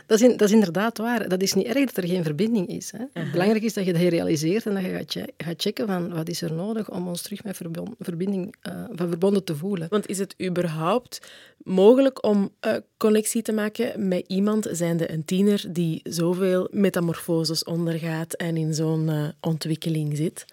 Dat, 0.06 0.20
is 0.20 0.28
in, 0.28 0.36
dat 0.36 0.48
is 0.48 0.54
inderdaad 0.54 0.98
waar. 0.98 1.28
Dat 1.28 1.42
is 1.42 1.54
niet 1.54 1.66
erg 1.66 1.84
dat 1.84 1.96
er 1.96 2.08
geen 2.08 2.24
verbinding 2.24 2.68
is. 2.68 2.90
Hè. 2.90 2.98
Uh 2.98 3.06
-huh. 3.12 3.32
Belangrijk 3.32 3.64
is 3.64 3.72
dat 3.72 3.84
je 3.84 3.92
dat 3.92 4.02
realiseert 4.02 4.66
en 4.66 4.74
dat 4.74 4.82
je 4.82 4.90
gaat, 4.90 5.16
gaat 5.36 5.62
checken 5.62 5.86
van 5.86 6.14
wat 6.14 6.28
is 6.28 6.42
er 6.42 6.52
nodig 6.52 6.90
om 6.90 7.08
ons 7.08 7.22
terug 7.22 7.44
met 7.44 7.60
verbinding, 7.98 8.54
uh, 8.68 8.84
van 8.92 9.08
verbonden 9.08 9.44
te 9.44 9.56
voelen. 9.56 9.86
Want 9.90 10.08
is 10.08 10.18
het 10.18 10.34
überhaupt 10.42 11.20
mogelijk 11.58 12.24
om 12.24 12.50
uh, 12.66 12.72
connectie 12.96 13.42
te 13.42 13.52
maken 13.52 14.08
met 14.08 14.24
iemand, 14.26 14.68
zijnde 14.70 15.12
een 15.12 15.24
tiener, 15.24 15.64
die 15.68 16.00
zoveel 16.02 16.68
metamorfoses 16.70 17.64
ondergaat 17.64 18.34
en 18.34 18.56
in 18.56 18.74
zo'n 18.74 19.08
uh, 19.08 19.28
ontwikkeling 19.40 20.16
zit? 20.16 20.44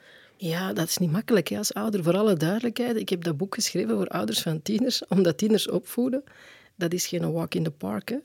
Ja, 0.43 0.73
dat 0.73 0.87
is 0.87 0.97
niet 0.97 1.11
makkelijk 1.11 1.47
hè, 1.47 1.57
als 1.57 1.73
ouder. 1.73 2.03
Voor 2.03 2.17
alle 2.17 2.35
duidelijkheid, 2.35 2.95
ik 2.95 3.09
heb 3.09 3.23
dat 3.23 3.37
boek 3.37 3.55
geschreven 3.55 3.95
voor 3.95 4.07
ouders 4.07 4.41
van 4.41 4.61
tieners, 4.61 5.05
omdat 5.15 5.37
tieners 5.37 5.69
opvoeden. 5.69 6.23
Dat 6.75 6.93
is 6.93 7.07
geen 7.07 7.31
walk 7.31 7.55
in 7.55 7.63
the 7.63 7.71
park. 7.71 8.09
Hè. 8.09 8.17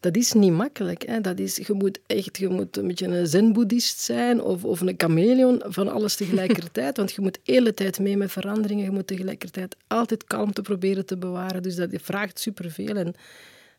Dat 0.00 0.16
is 0.16 0.32
niet 0.32 0.52
makkelijk. 0.52 1.06
Hè. 1.06 1.20
Dat 1.20 1.38
is, 1.38 1.56
je 1.56 1.72
moet 1.72 2.00
echt 2.06 2.38
je 2.38 2.48
moet 2.48 2.76
een 2.76 2.86
beetje 2.86 3.06
een 3.06 3.26
zen-boeddhist 3.26 4.00
zijn 4.00 4.42
of, 4.42 4.64
of 4.64 4.80
een 4.80 4.94
chameleon 4.96 5.62
van 5.66 5.88
alles 5.88 6.16
tegelijkertijd. 6.16 6.96
want 6.96 7.12
je 7.12 7.20
moet 7.20 7.38
de 7.44 7.52
hele 7.52 7.74
tijd 7.74 7.98
mee 7.98 8.16
met 8.16 8.32
veranderingen. 8.32 8.84
Je 8.84 8.90
moet 8.90 9.06
tegelijkertijd 9.06 9.76
altijd 9.86 10.24
kalmte 10.24 10.62
proberen 10.62 11.06
te 11.06 11.16
bewaren. 11.16 11.62
Dus 11.62 11.74
dat 11.74 11.90
vraagt 11.92 12.38
superveel. 12.40 12.96
En 12.96 13.14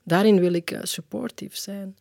daarin 0.03 0.39
wil 0.39 0.53
ik 0.53 0.71
uh, 0.71 0.79
supportief 0.83 1.57
zijn. 1.57 1.95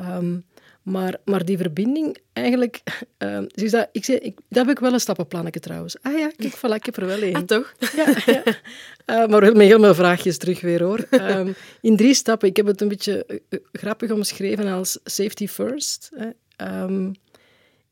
Um, 0.00 0.44
maar, 0.86 1.16
maar 1.24 1.44
die 1.44 1.58
verbinding, 1.58 2.16
eigenlijk... 2.32 2.82
Uh, 3.18 3.38
dus 3.46 3.70
dat, 3.70 3.88
ik 3.92 4.04
zei, 4.04 4.18
ik, 4.18 4.38
dat 4.48 4.66
heb 4.66 4.76
ik 4.76 4.82
wel 4.82 4.92
een 4.92 5.00
stappenplannetje 5.00 5.60
trouwens. 5.60 5.96
Ah 6.02 6.18
ja, 6.18 6.30
kijk, 6.36 6.56
voilà, 6.56 6.74
ik 6.74 6.84
heb 6.84 6.96
er 6.96 7.06
wel 7.06 7.20
één. 7.20 7.34
Ah, 7.34 7.42
toch? 7.42 7.74
Ja, 7.96 8.14
ja. 8.26 8.42
Uh, 9.06 9.26
maar 9.28 9.42
met 9.42 9.66
heel 9.66 9.78
mijn 9.78 9.94
vraagjes 9.94 10.38
terug 10.38 10.60
weer, 10.60 10.82
hoor. 10.82 11.06
Um, 11.10 11.54
in 11.80 11.96
drie 11.96 12.14
stappen. 12.14 12.48
Ik 12.48 12.56
heb 12.56 12.66
het 12.66 12.80
een 12.80 12.88
beetje 12.88 13.42
uh, 13.50 13.60
grappig 13.72 14.10
omschreven 14.10 14.66
als 14.66 14.98
safety 15.04 15.46
first. 15.46 16.10
Um, 16.56 17.12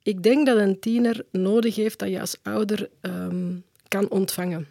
ik 0.02 0.22
denk 0.22 0.46
dat 0.46 0.56
een 0.56 0.80
tiener 0.80 1.24
nodig 1.30 1.76
heeft 1.76 1.98
dat 1.98 2.08
je 2.08 2.20
als 2.20 2.36
ouder 2.42 2.88
kan 3.88 4.10
ontvangen. 4.10 4.68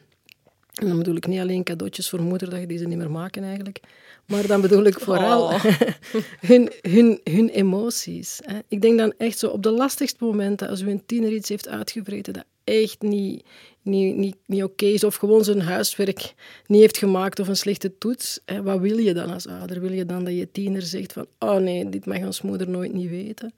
En 0.74 0.88
dan 0.88 0.98
bedoel 0.98 1.16
ik 1.16 1.28
niet 1.28 1.40
alleen 1.40 1.64
cadeautjes 1.64 2.10
voor 2.10 2.22
moeder, 2.22 2.50
dat 2.50 2.60
je 2.60 2.68
die 2.68 2.78
ze 2.78 2.86
niet 2.86 2.98
meer 2.98 3.12
maken 3.12 3.44
eigenlijk. 3.44 3.80
Maar 4.26 4.48
dan 4.48 4.62
bedoel 4.62 4.84
ik 4.84 5.00
vooral 5.00 5.44
oh. 5.44 5.66
hun, 6.50 6.72
hun, 6.82 7.20
hun 7.24 7.50
emoties. 7.50 8.40
Hè. 8.44 8.60
Ik 8.68 8.82
denk 8.82 8.98
dan 8.98 9.14
echt 9.18 9.38
zo 9.38 9.48
op 9.48 9.64
de 9.64 9.72
lastigste 9.72 10.24
momenten, 10.24 10.70
als 10.70 10.82
u 10.82 10.90
een 10.90 11.06
tiener 11.06 11.32
iets 11.32 11.50
heeft 11.50 11.68
uitgevreten 11.68 12.34
dat 12.34 12.46
echt 12.64 13.02
niet, 13.02 13.44
niet, 13.82 14.16
niet, 14.16 14.36
niet 14.46 14.64
oké 14.64 14.86
is, 14.86 15.04
of 15.04 15.16
gewoon 15.16 15.44
zijn 15.44 15.62
huiswerk 15.62 16.34
niet 16.68 16.82
heeft 16.82 16.98
gemaakt 16.98 17.40
of 17.40 17.48
een 17.48 17.56
slechte 17.56 17.98
toets, 17.98 18.40
hè, 18.46 18.64
wat 18.64 18.80
wil 18.80 18.98
je 18.98 19.14
dan 19.14 19.34
als 19.34 19.48
ouder? 19.48 19.82
Wil 19.82 19.92
je 19.92 20.06
dan 20.06 20.24
dat 20.24 20.38
je 20.38 20.52
tiener 20.52 20.82
zegt 20.82 21.14
van, 21.14 21.26
oh 21.40 21.56
nee, 21.56 21.90
dit 21.90 22.06
mag 22.06 22.18
ons 22.18 22.42
moeder 22.42 22.70
nooit 22.70 22.94
niet 22.94 23.10
weten? 23.10 23.54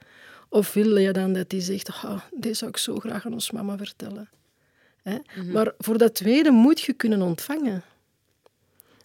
Of 0.50 0.74
wil 0.74 0.98
je 0.98 1.12
dan 1.12 1.34
dat 1.34 1.52
hij 1.52 1.62
zegt, 1.62 1.90
oh, 1.90 2.22
dit 2.32 2.58
zou 2.58 2.72
ik 2.72 2.78
zo 2.78 2.96
graag 2.96 3.26
aan 3.26 3.34
ons 3.34 3.52
mama 3.52 3.78
vertellen? 3.78 4.30
Hè? 5.06 5.14
Mm 5.14 5.22
-hmm. 5.26 5.52
Maar 5.52 5.74
voor 5.78 5.98
dat 5.98 6.16
tweede 6.16 6.52
moet 6.52 6.82
je 6.82 6.94
kunnen 6.94 7.22
ontvangen 7.22 7.84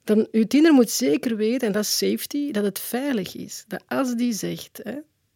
dan 0.04 0.28
uw 0.32 0.46
tiener 0.46 0.72
moet 0.72 0.90
zeker 0.90 1.36
weten, 1.36 1.66
en 1.66 1.72
dat 1.72 1.82
is 1.82 1.96
safety, 1.96 2.50
dat 2.50 2.64
het 2.64 2.78
veilig 2.78 3.36
is. 3.36 3.64
Dat 3.68 3.82
als 3.86 4.14
die 4.14 4.32
zegt, 4.32 4.80
hè, 4.82 4.94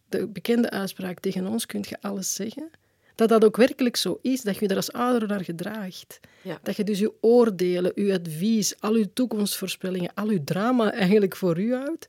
de 0.09 0.27
bekende 0.27 0.69
uitspraak 0.69 1.19
tegen 1.19 1.47
ons 1.47 1.65
kunt 1.65 1.89
je 1.89 1.97
alles 2.01 2.33
zeggen, 2.33 2.69
dat 3.15 3.29
dat 3.29 3.45
ook 3.45 3.57
werkelijk 3.57 3.95
zo 3.95 4.19
is, 4.21 4.41
dat 4.41 4.57
je 4.57 4.67
er 4.67 4.75
als 4.75 4.91
ouder 4.91 5.27
naar 5.27 5.43
gedraagt. 5.43 6.19
Ja. 6.41 6.59
Dat 6.63 6.75
je 6.75 6.83
dus 6.83 6.99
je 6.99 7.13
oordelen, 7.21 7.91
je 7.95 8.13
advies, 8.13 8.79
al 8.79 8.95
je 8.95 9.13
toekomstvoorspellingen, 9.13 10.11
al 10.13 10.31
je 10.31 10.43
drama 10.43 10.91
eigenlijk 10.91 11.35
voor 11.35 11.59
u 11.59 11.73
houdt. 11.75 12.07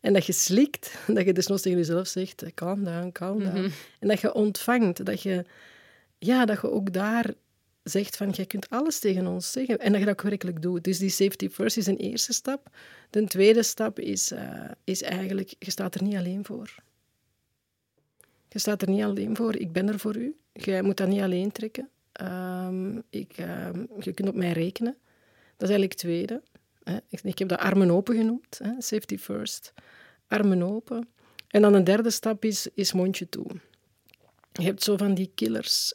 En 0.00 0.12
dat 0.12 0.26
je 0.26 0.32
slikt, 0.32 0.98
dat 1.06 1.24
je 1.24 1.32
dus 1.32 1.46
nog 1.46 1.60
tegen 1.60 1.78
jezelf 1.78 2.08
zegt, 2.08 2.44
calm 2.54 2.84
down, 2.84 3.12
calm 3.12 3.38
down. 3.38 3.56
Mm 3.56 3.62
-hmm. 3.62 3.72
En 3.98 4.08
dat 4.08 4.20
je 4.20 4.34
ontvangt, 4.34 5.04
dat 5.04 5.22
je, 5.22 5.44
ja, 6.18 6.44
dat 6.44 6.60
je 6.60 6.70
ook 6.70 6.92
daar 6.92 7.34
zegt 7.84 8.16
van, 8.16 8.30
jij 8.30 8.46
kunt 8.46 8.70
alles 8.70 8.98
tegen 8.98 9.26
ons 9.26 9.52
zeggen. 9.52 9.78
En 9.78 9.90
dat 9.90 10.00
je 10.00 10.06
dat 10.06 10.22
werkelijk 10.22 10.62
doet. 10.62 10.84
Dus 10.84 10.98
die 10.98 11.10
safety 11.10 11.48
first 11.48 11.76
is 11.76 11.86
een 11.86 11.96
eerste 11.96 12.32
stap. 12.32 12.76
De 13.10 13.24
tweede 13.24 13.62
stap 13.62 13.98
is, 13.98 14.32
uh, 14.32 14.70
is 14.84 15.02
eigenlijk, 15.02 15.54
je 15.58 15.70
staat 15.70 15.94
er 15.94 16.02
niet 16.02 16.16
alleen 16.16 16.44
voor. 16.44 16.74
Je 18.48 18.58
staat 18.58 18.82
er 18.82 18.88
niet 18.88 19.02
alleen 19.02 19.36
voor. 19.36 19.56
Ik 19.56 19.72
ben 19.72 19.88
er 19.88 19.98
voor 19.98 20.16
u. 20.16 20.36
Jij 20.52 20.82
moet 20.82 20.96
dat 20.96 21.08
niet 21.08 21.20
alleen 21.20 21.52
trekken. 21.52 21.88
Um, 22.22 23.02
ik, 23.10 23.38
um, 23.38 23.88
je 24.00 24.12
kunt 24.12 24.28
op 24.28 24.34
mij 24.34 24.52
rekenen. 24.52 24.96
Dat 25.56 25.68
is 25.68 25.74
eigenlijk 25.74 25.92
het 25.92 26.00
tweede. 26.00 26.42
Hè. 26.82 26.96
Ik, 27.08 27.20
ik, 27.22 27.38
heb 27.38 27.48
dat 27.48 27.58
armen 27.58 27.90
open 27.90 28.16
genoemd. 28.16 28.58
Hè. 28.62 28.70
Safety 28.78 29.18
first. 29.18 29.72
Armen 30.26 30.62
open. 30.62 31.08
En 31.48 31.62
dan 31.62 31.74
een 31.74 31.84
derde 31.84 32.10
stap 32.10 32.44
is, 32.44 32.68
is 32.74 32.92
mondje 32.92 33.28
toe. 33.28 33.46
Je 34.60 34.64
hebt 34.64 34.82
zo 34.82 34.96
van 34.96 35.14
die 35.14 35.30
killers. 35.34 35.94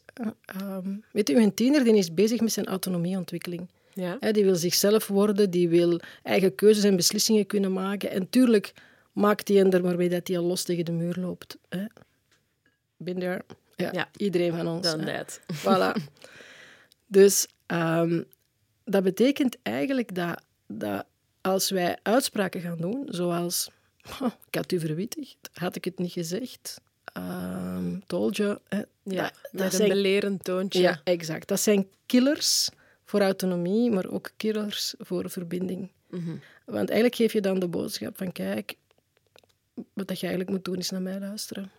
Um, 0.61 1.03
weet 1.11 1.29
u, 1.29 1.35
een 1.35 1.53
tiener 1.53 1.83
die 1.83 1.95
is 1.95 2.13
bezig 2.13 2.39
met 2.39 2.51
zijn 2.51 2.65
autonomieontwikkeling. 2.65 3.69
Ja. 3.93 4.17
He, 4.19 4.31
die 4.31 4.43
wil 4.43 4.55
zichzelf 4.55 5.07
worden, 5.07 5.51
die 5.51 5.69
wil 5.69 5.99
eigen 6.23 6.55
keuzes 6.55 6.83
en 6.83 6.95
beslissingen 6.95 7.45
kunnen 7.45 7.73
maken. 7.73 8.11
En 8.11 8.29
tuurlijk 8.29 8.73
maakt 9.11 9.47
hij 9.47 9.69
er 9.69 9.83
maar 9.83 9.95
mee 9.95 10.09
dat 10.09 10.27
hij 10.27 10.37
al 10.37 10.43
los 10.43 10.63
tegen 10.63 10.85
de 10.85 10.91
muur 10.91 11.15
loopt. 11.19 11.57
Hè. 11.69 11.85
There. 13.03 13.41
Ja, 13.75 13.89
ja, 13.91 14.09
iedereen 14.17 14.55
van 14.55 14.67
ons. 14.67 14.91
Dan 14.91 15.05
dat. 15.05 15.39
Voilà. 15.63 16.03
Dus 17.07 17.47
um, 17.67 18.25
dat 18.83 19.03
betekent 19.03 19.57
eigenlijk 19.61 20.15
dat, 20.15 20.41
dat 20.67 21.05
als 21.41 21.69
wij 21.69 21.97
uitspraken 22.03 22.61
gaan 22.61 22.77
doen, 22.77 23.07
zoals 23.09 23.69
oh, 24.21 24.31
ik 24.47 24.55
had 24.55 24.71
u 24.71 24.79
verwittigd, 24.79 25.49
had 25.53 25.75
ik 25.75 25.85
het 25.85 25.99
niet 25.99 26.11
gezegd, 26.11 26.81
um, 27.75 28.03
told 28.07 28.35
you. 28.37 28.57
Hè. 28.67 28.81
Ja, 29.03 29.23
dat, 29.23 29.33
met 29.51 29.61
dat 29.61 29.71
een 29.71 29.77
zijn, 29.77 29.89
belerend 29.89 30.43
toontje. 30.43 30.81
ja, 30.81 31.01
exact. 31.03 31.47
Dat 31.47 31.59
zijn 31.59 31.87
killers 32.05 32.69
voor 33.05 33.21
autonomie, 33.21 33.91
maar 33.91 34.09
ook 34.09 34.31
killers 34.37 34.95
voor 34.97 35.29
verbinding. 35.29 35.91
Mhm. 36.09 36.35
Want 36.65 36.89
eigenlijk 36.89 37.15
geef 37.15 37.33
je 37.33 37.41
dan 37.41 37.59
de 37.59 37.67
boodschap 37.67 38.17
van, 38.17 38.31
kijk, 38.31 38.75
wat 39.93 40.07
dat 40.07 40.19
je 40.19 40.27
eigenlijk 40.27 40.49
moet 40.49 40.65
doen 40.65 40.77
is 40.77 40.89
naar 40.89 41.01
mij 41.01 41.19
luisteren. 41.19 41.71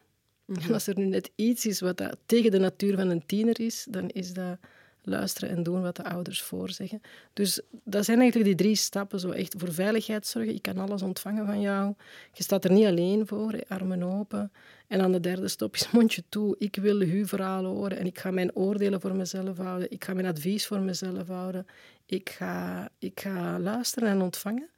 Mhm. 0.45 0.61
En 0.61 0.73
als 0.73 0.87
er 0.87 0.99
nu 0.99 1.07
net 1.07 1.31
iets 1.35 1.67
is 1.67 1.81
wat 1.81 1.97
dat 1.97 2.17
tegen 2.27 2.51
de 2.51 2.59
natuur 2.59 2.97
van 2.97 3.09
een 3.09 3.27
tiener 3.27 3.61
is, 3.61 3.87
dan 3.91 4.09
is 4.09 4.33
dat 4.33 4.59
luisteren 5.03 5.49
en 5.57 5.63
doen 5.63 5.83
wat 5.83 5.97
de 5.97 6.05
ouders 6.05 6.43
voorzeggen. 6.43 7.01
Dus 7.33 7.61
dat 7.85 8.05
zijn 8.05 8.21
eigenlijk 8.21 8.49
die 8.49 8.67
drie 8.67 8.77
stappen. 8.77 9.21
Zo 9.21 9.31
echt 9.31 9.55
voor 9.59 9.73
veiligheid 9.73 10.27
zorgen. 10.27 10.55
Ik 10.55 10.63
kan 10.63 10.79
alles 10.79 11.03
ontvangen 11.03 11.47
van 11.47 11.61
jou. 11.61 11.95
Je 12.33 12.43
staat 12.43 12.65
er 12.65 12.73
niet 12.73 12.87
alleen 12.87 13.27
voor, 13.27 13.61
armen 13.69 14.03
open. 14.03 14.53
En 14.87 14.99
dan 14.99 15.13
de 15.13 15.21
derde 15.21 15.49
stap 15.49 15.75
is 15.75 15.91
mondje 15.93 16.23
toe. 16.29 16.55
Ik 16.59 16.77
wil 16.77 17.01
uw 17.01 17.27
verhaal 17.27 17.65
horen 17.65 17.99
en 17.99 18.07
ik 18.07 18.19
ga 18.19 18.31
mijn 18.31 18.55
oordelen 18.55 19.01
voor 19.01 19.17
mezelf 19.17 19.57
houden. 19.57 19.91
Ik 19.91 20.05
ga 20.05 20.15
mijn 20.15 20.27
advies 20.27 20.67
voor 20.67 20.81
mezelf 20.81 21.27
houden. 21.27 21.67
Ik 22.07 22.31
ga, 22.31 22.89
ik 22.99 23.21
ga 23.21 23.59
luisteren 23.59 24.09
en 24.09 24.21
ontvangen. 24.21 24.69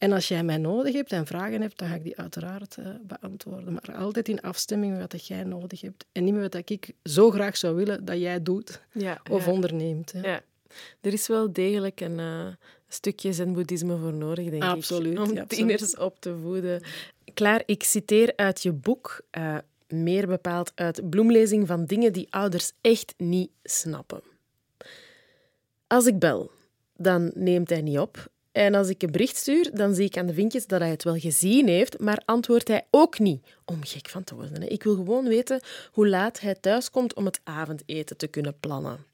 En 0.00 0.12
als 0.12 0.28
jij 0.28 0.42
mij 0.42 0.56
nodig 0.56 0.94
hebt 0.94 1.12
en 1.12 1.26
vragen 1.26 1.60
hebt, 1.60 1.78
dan 1.78 1.88
ga 1.88 1.94
ik 1.94 2.02
die 2.02 2.16
uiteraard 2.16 2.76
uh, 2.78 2.86
beantwoorden. 3.02 3.72
Maar 3.72 3.96
altijd 3.96 4.28
in 4.28 4.40
afstemming 4.40 4.96
met 4.96 5.12
wat 5.12 5.26
jij 5.26 5.44
nodig 5.44 5.80
hebt. 5.80 6.06
En 6.12 6.24
niet 6.24 6.34
met 6.34 6.54
wat 6.54 6.70
ik 6.70 6.92
zo 7.02 7.30
graag 7.30 7.56
zou 7.56 7.74
willen 7.74 8.04
dat 8.04 8.18
jij 8.18 8.42
doet 8.42 8.80
Ja, 8.92 9.20
of 9.30 9.44
ja. 9.44 9.52
onderneemt. 9.52 10.12
Hè. 10.12 10.20
Ja. 10.20 10.40
Er 11.00 11.12
is 11.12 11.26
wel 11.26 11.52
degelijk 11.52 12.00
een 12.00 12.18
uh, 12.18 12.46
stukje 12.88 13.32
zen-boeddhisme 13.32 13.96
voor 13.96 14.12
nodig, 14.12 14.50
denk 14.50 14.62
Absoluut, 14.62 15.12
ik. 15.12 15.18
Om 15.18 15.46
tieners 15.46 15.82
absoluut. 15.82 16.12
op 16.12 16.20
te 16.20 16.36
voeden. 16.42 16.82
Klaar, 17.34 17.62
ik 17.66 17.82
citeer 17.82 18.32
uit 18.36 18.62
je 18.62 18.72
boek, 18.72 19.20
uh, 19.38 19.58
meer 19.88 20.26
bepaald 20.26 20.72
uit 20.74 21.10
bloemlezing 21.10 21.66
van 21.66 21.84
dingen 21.84 22.12
die 22.12 22.26
ouders 22.30 22.72
echt 22.80 23.14
niet 23.16 23.50
snappen. 23.62 24.22
Als 25.86 26.06
ik 26.06 26.18
bel, 26.18 26.50
dan 26.96 27.30
neemt 27.34 27.70
hij 27.70 27.80
niet 27.80 27.98
op. 27.98 28.29
En 28.52 28.74
als 28.74 28.88
ik 28.88 29.02
een 29.02 29.10
bericht 29.10 29.36
stuur, 29.36 29.70
dan 29.74 29.94
zie 29.94 30.04
ik 30.04 30.16
aan 30.16 30.26
de 30.26 30.34
vinkjes 30.34 30.66
dat 30.66 30.80
hij 30.80 30.90
het 30.90 31.04
wel 31.04 31.18
gezien 31.18 31.68
heeft, 31.68 31.98
maar 31.98 32.22
antwoordt 32.24 32.68
hij 32.68 32.86
ook 32.90 33.18
niet. 33.18 33.46
Om 33.64 33.84
gek 33.84 34.08
van 34.08 34.24
te 34.24 34.34
worden. 34.34 34.62
Hè. 34.62 34.68
Ik 34.68 34.82
wil 34.82 34.94
gewoon 34.94 35.28
weten 35.28 35.60
hoe 35.92 36.08
laat 36.08 36.40
hij 36.40 36.54
thuiskomt 36.54 37.14
om 37.14 37.24
het 37.24 37.40
avondeten 37.44 38.16
te 38.16 38.26
kunnen 38.26 38.58
plannen. 38.60 39.04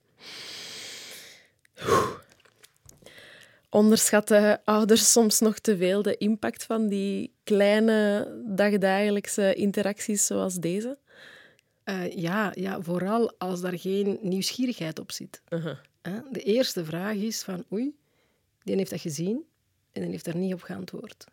Onderschatten 3.70 4.60
ouders 4.64 5.12
soms 5.12 5.40
nog 5.40 5.58
te 5.58 5.76
veel 5.76 6.02
de 6.02 6.16
impact 6.16 6.64
van 6.64 6.88
die 6.88 7.32
kleine 7.44 8.28
dagdagelijkse 8.46 9.54
interacties 9.54 10.26
zoals 10.26 10.54
deze? 10.54 10.98
Uh, 11.84 12.12
ja, 12.12 12.52
ja, 12.54 12.82
vooral 12.82 13.32
als 13.38 13.60
daar 13.60 13.78
geen 13.78 14.18
nieuwsgierigheid 14.22 14.98
op 14.98 15.12
zit. 15.12 15.42
Uh-huh. 15.48 15.76
De 16.32 16.40
eerste 16.40 16.84
vraag 16.84 17.14
is 17.14 17.42
van 17.42 17.64
oei, 17.72 17.94
die 18.66 18.76
heeft 18.76 18.90
dat 18.90 19.00
gezien 19.00 19.44
en 19.92 20.02
die 20.02 20.10
heeft 20.10 20.24
daar 20.24 20.36
niet 20.36 20.52
op 20.52 20.62
geantwoord. 20.62 21.24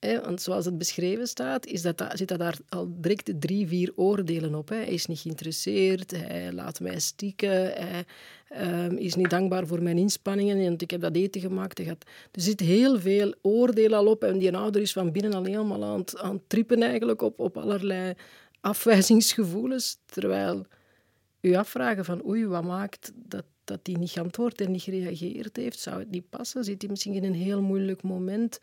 want 0.00 0.42
zoals 0.42 0.64
het 0.64 0.78
beschreven 0.78 1.26
staat, 1.26 1.66
is 1.66 1.82
dat, 1.82 2.04
zit 2.12 2.38
daar 2.38 2.58
al 2.68 3.00
direct 3.00 3.40
drie, 3.40 3.66
vier 3.66 3.92
oordelen 3.96 4.54
op. 4.54 4.68
Hij 4.68 4.86
is 4.86 5.06
niet 5.06 5.18
geïnteresseerd, 5.18 6.10
hij 6.10 6.52
laat 6.52 6.80
mij 6.80 6.98
stikken, 6.98 7.72
hij 7.72 8.04
um, 8.86 8.96
is 8.96 9.14
niet 9.14 9.30
dankbaar 9.30 9.66
voor 9.66 9.82
mijn 9.82 9.98
inspanningen, 9.98 10.62
want 10.62 10.82
ik 10.82 10.90
heb 10.90 11.00
dat 11.00 11.16
eten 11.16 11.40
gemaakt. 11.40 11.78
Er 11.78 11.96
zit 12.32 12.60
heel 12.60 13.00
veel 13.00 13.34
oordelen 13.42 13.98
al 13.98 14.06
op 14.06 14.24
en 14.24 14.38
die 14.38 14.56
ouder 14.56 14.82
is 14.82 14.92
van 14.92 15.12
binnen 15.12 15.34
al 15.34 15.44
helemaal 15.44 15.84
aan 15.84 15.98
het, 15.98 16.18
aan 16.18 16.40
trippen 16.46 16.82
eigenlijk 16.82 17.22
op, 17.22 17.38
op 17.38 17.56
allerlei 17.56 18.14
afwijzingsgevoelens, 18.60 19.98
terwijl 20.06 20.66
u 21.40 21.54
afvragen 21.54 22.04
van 22.04 22.26
oei, 22.26 22.46
wat 22.46 22.64
maakt 22.64 23.12
dat 23.14 23.44
dat 23.66 23.80
hij 23.82 23.94
niet 23.94 24.10
geantwoord 24.10 24.60
en 24.60 24.70
niet 24.70 24.82
gereageerd 24.82 25.56
heeft? 25.56 25.78
Zou 25.78 25.98
het 25.98 26.10
niet 26.10 26.28
passen? 26.28 26.64
Zit 26.64 26.82
hij 26.82 26.90
misschien 26.90 27.14
in 27.14 27.24
een 27.24 27.34
heel 27.34 27.62
moeilijk 27.62 28.02
moment? 28.02 28.60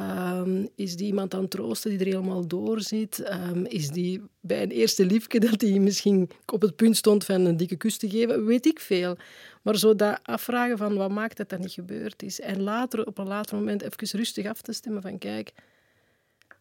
Um, 0.00 0.68
is 0.74 0.96
die 0.96 1.06
iemand 1.06 1.34
aan 1.34 1.40
het 1.40 1.50
troosten 1.50 1.90
die 1.90 1.98
er 1.98 2.04
helemaal 2.04 2.46
door 2.46 2.80
zit? 2.80 3.32
Um, 3.32 3.66
is 3.66 3.88
die 3.88 4.22
bij 4.40 4.62
een 4.62 4.70
eerste 4.70 5.06
liefje 5.06 5.40
dat 5.40 5.60
hij 5.60 5.78
misschien 5.78 6.30
op 6.46 6.62
het 6.62 6.76
punt 6.76 6.96
stond 6.96 7.24
van 7.24 7.44
een 7.44 7.56
dikke 7.56 7.76
kus 7.76 7.96
te 7.96 8.10
geven? 8.10 8.46
Weet 8.46 8.66
ik 8.66 8.80
veel. 8.80 9.16
Maar 9.62 9.76
zo 9.76 9.94
dat 9.94 10.20
afvragen 10.22 10.78
van 10.78 10.94
wat 10.94 11.10
maakt 11.10 11.36
dat 11.36 11.48
dat 11.48 11.58
niet 11.58 11.72
gebeurd 11.72 12.22
is. 12.22 12.40
En 12.40 12.62
later, 12.62 13.06
op 13.06 13.18
een 13.18 13.26
later 13.26 13.56
moment, 13.56 13.82
even 13.82 14.18
rustig 14.18 14.46
af 14.46 14.62
te 14.62 14.72
stemmen 14.72 15.02
van 15.02 15.18
kijk, 15.18 15.52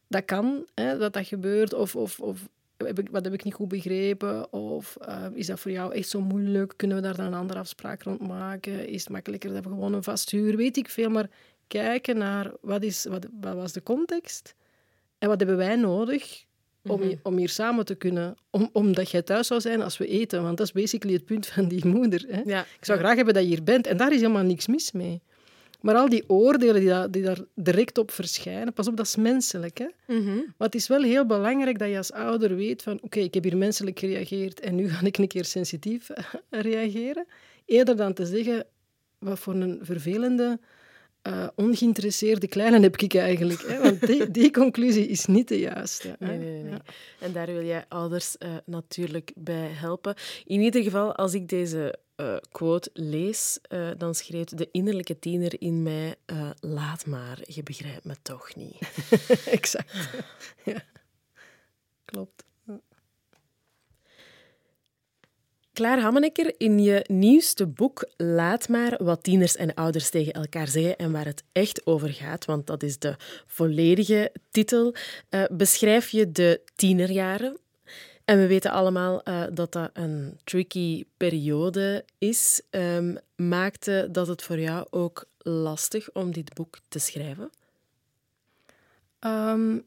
dat 0.07 0.25
kan, 0.25 0.65
hè, 0.73 0.97
dat 0.97 1.13
dat 1.13 1.27
gebeurt. 1.27 1.73
Of, 1.73 1.95
of, 1.95 2.19
of 2.19 2.47
heb 2.85 2.99
ik, 2.99 3.07
wat 3.11 3.23
heb 3.23 3.33
ik 3.33 3.43
niet 3.43 3.53
goed 3.53 3.67
begrepen? 3.67 4.53
Of 4.53 4.97
uh, 5.07 5.25
is 5.33 5.47
dat 5.47 5.59
voor 5.59 5.71
jou 5.71 5.93
echt 5.93 6.09
zo 6.09 6.21
moeilijk? 6.21 6.73
Kunnen 6.75 6.97
we 6.97 7.03
daar 7.03 7.15
dan 7.15 7.25
een 7.25 7.33
andere 7.33 7.59
afspraak 7.59 8.03
rond 8.03 8.27
maken? 8.27 8.87
Is 8.87 9.01
het 9.01 9.09
makkelijker 9.09 9.53
dat 9.53 9.63
we 9.63 9.69
gewoon 9.69 9.93
een 9.93 10.03
vast 10.03 10.29
huur? 10.29 10.57
Weet 10.57 10.77
ik 10.77 10.89
veel, 10.89 11.09
maar 11.09 11.29
kijken 11.67 12.17
naar 12.17 12.51
wat, 12.61 12.83
is, 12.83 13.05
wat, 13.05 13.27
wat 13.41 13.55
was 13.55 13.71
de 13.71 13.83
context 13.83 14.55
en 15.17 15.27
wat 15.27 15.39
hebben 15.39 15.57
wij 15.57 15.75
nodig 15.75 16.45
om, 16.83 16.99
mm 16.99 17.07
-hmm. 17.07 17.19
om 17.23 17.37
hier 17.37 17.49
samen 17.49 17.85
te 17.85 17.95
kunnen, 17.95 18.35
om, 18.49 18.69
omdat 18.73 19.09
jij 19.09 19.21
thuis 19.21 19.47
zou 19.47 19.61
zijn 19.61 19.81
als 19.81 19.97
we 19.97 20.07
eten. 20.07 20.43
Want 20.43 20.57
dat 20.57 20.65
is 20.65 20.73
basically 20.73 21.15
het 21.15 21.25
punt 21.25 21.47
van 21.47 21.67
die 21.67 21.87
moeder. 21.87 22.25
Hè? 22.27 22.41
Ja. 22.45 22.61
Ik 22.61 22.85
zou 22.85 22.99
graag 22.99 23.15
hebben 23.15 23.33
dat 23.33 23.43
je 23.43 23.49
hier 23.49 23.63
bent. 23.63 23.87
En 23.87 23.97
daar 23.97 24.11
is 24.11 24.21
helemaal 24.21 24.43
niks 24.43 24.67
mis 24.67 24.91
mee. 24.91 25.21
Maar 25.81 25.95
al 25.95 26.09
die 26.09 26.29
oordelen 26.29 26.79
die, 26.79 26.89
daar, 26.89 27.11
die 27.11 27.23
daar 27.23 27.39
direct 27.55 27.97
op 27.97 28.11
verschijnen, 28.11 28.73
pas 28.73 28.87
op, 28.87 28.97
dat 28.97 29.05
is 29.05 29.15
menselijk. 29.15 29.77
Hè? 29.77 29.87
Mm 30.07 30.25
-hmm. 30.25 30.53
Maar 30.57 30.67
het 30.67 30.75
is 30.75 30.87
wel 30.87 31.01
heel 31.01 31.25
belangrijk 31.25 31.79
dat 31.79 31.89
je 31.89 31.97
als 31.97 32.11
ouder 32.11 32.55
weet 32.55 32.81
van 32.81 32.99
oké, 33.01 33.19
ik 33.19 33.33
heb 33.33 33.43
hier 33.43 33.57
menselijk 33.57 33.99
gereageerd 33.99 34.59
en 34.59 34.75
nu 34.75 34.89
ga 34.89 35.05
ik 35.05 35.17
een 35.17 35.27
keer 35.27 35.45
sensitief 35.45 36.09
reageren. 36.49 37.25
Eerder 37.65 37.95
dan 37.95 38.13
te 38.13 38.25
zeggen, 38.25 38.65
wat 39.19 39.39
voor 39.39 39.53
een 39.53 39.79
vervelende, 39.81 40.59
uh, 41.27 41.47
ongeïnteresseerde 41.55 42.47
kleine 42.47 42.79
heb 42.79 42.97
ik 42.97 43.13
eigenlijk. 43.13 43.61
Hè? 43.67 43.79
Want 43.81 44.07
die, 44.07 44.31
die 44.31 44.51
conclusie 44.61 45.07
is 45.07 45.25
niet 45.25 45.47
de 45.47 45.59
juiste. 45.59 46.15
Nee, 46.19 46.37
nee, 46.37 46.61
nee. 46.61 46.71
Ja. 46.71 46.81
En 47.19 47.33
daar 47.33 47.45
wil 47.45 47.63
jij 47.63 47.85
ouders 47.87 48.35
uh, 48.39 48.49
natuurlijk 48.65 49.31
bij 49.35 49.67
helpen. 49.67 50.15
In 50.45 50.61
ieder 50.61 50.83
geval, 50.83 51.15
als 51.15 51.33
ik 51.33 51.49
deze 51.49 51.95
uh, 52.21 52.37
quote 52.51 52.89
lees, 52.93 53.59
uh, 53.69 53.89
dan 53.97 54.15
schreef 54.15 54.45
de 54.45 54.69
innerlijke 54.71 55.19
tiener 55.19 55.61
in 55.61 55.83
mij: 55.83 56.15
uh, 56.25 56.49
Laat 56.59 57.05
maar, 57.05 57.39
je 57.45 57.63
begrijpt 57.63 58.05
me 58.05 58.15
toch 58.21 58.55
niet. 58.55 58.77
exact. 59.57 59.93
ja. 60.65 60.83
Klopt. 62.05 62.43
Klaar 65.73 65.99
Hammenekker, 65.99 66.53
in 66.57 66.79
je 66.79 67.05
nieuwste 67.07 67.67
boek 67.67 68.09
Laat 68.17 68.69
maar 68.69 69.03
wat 69.03 69.23
tieners 69.23 69.55
en 69.55 69.73
ouders 69.73 70.09
tegen 70.09 70.33
elkaar 70.33 70.67
zeggen 70.67 70.97
en 70.97 71.11
waar 71.11 71.25
het 71.25 71.43
echt 71.51 71.85
over 71.85 72.09
gaat, 72.09 72.45
want 72.45 72.67
dat 72.67 72.83
is 72.83 72.99
de 72.99 73.15
volledige 73.47 74.31
titel, 74.49 74.95
beschrijf 75.51 76.09
je 76.09 76.31
de 76.31 76.61
tienerjaren, 76.75 77.57
en 78.25 78.37
we 78.37 78.47
weten 78.47 78.71
allemaal 78.71 79.21
uh, 79.27 79.43
dat 79.53 79.71
dat 79.71 79.89
een 79.93 80.37
tricky 80.43 81.03
periode 81.17 82.05
is. 82.17 82.61
Um, 82.69 83.17
maakte 83.35 84.07
dat 84.11 84.27
het 84.27 84.43
voor 84.43 84.59
jou 84.59 84.87
ook 84.89 85.25
lastig 85.37 86.11
om 86.11 86.31
dit 86.31 86.53
boek 86.53 86.79
te 86.87 86.99
schrijven? 86.99 87.49
Um, 89.19 89.85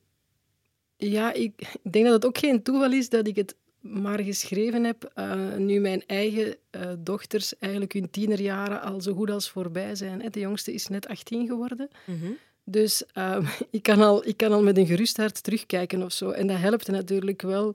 ja, 0.97 1.33
ik, 1.33 1.53
denk 1.83 2.05
dat 2.05 2.14
het 2.14 2.27
ook 2.27 2.38
geen 2.38 2.62
toeval 2.62 2.92
is 2.92 3.09
dat 3.09 3.27
ik 3.27 3.37
het 3.37 3.55
maar 3.81 4.20
geschreven 4.20 4.85
heb 4.85 5.12
uh, 5.16 5.55
nu 5.55 5.81
mijn 5.81 6.03
eigen 6.07 6.57
uh, 6.70 6.83
dochters 6.99 7.59
eigenlijk 7.59 7.92
hun 7.92 8.11
tienerjaren 8.11 8.83
al 8.83 9.01
zo 9.01 9.14
goed 9.14 9.31
als 9.31 9.51
voorbij 9.51 9.94
zijn. 9.94 10.31
De 10.31 10.40
jongste 10.40 10.73
is 10.73 10.88
net 10.88 11.09
18 11.09 11.47
geworden. 11.47 11.88
Mm 12.07 12.20
-hmm. 12.20 12.37
Dus 12.64 13.03
um, 13.14 13.47
ik, 13.70 13.83
kan 13.83 14.01
al, 14.01 14.27
ik 14.27 14.37
kan 14.37 14.53
al 14.53 14.62
met 14.62 14.79
een 14.79 14.87
gerust 14.87 15.16
hart 15.16 15.42
terugkijken 15.42 16.03
of 16.03 16.12
zo. 16.12 16.31
En 16.31 16.47
dat 16.47 16.59
helpt 16.59 16.88
natuurlijk 16.88 17.42
wel 17.42 17.75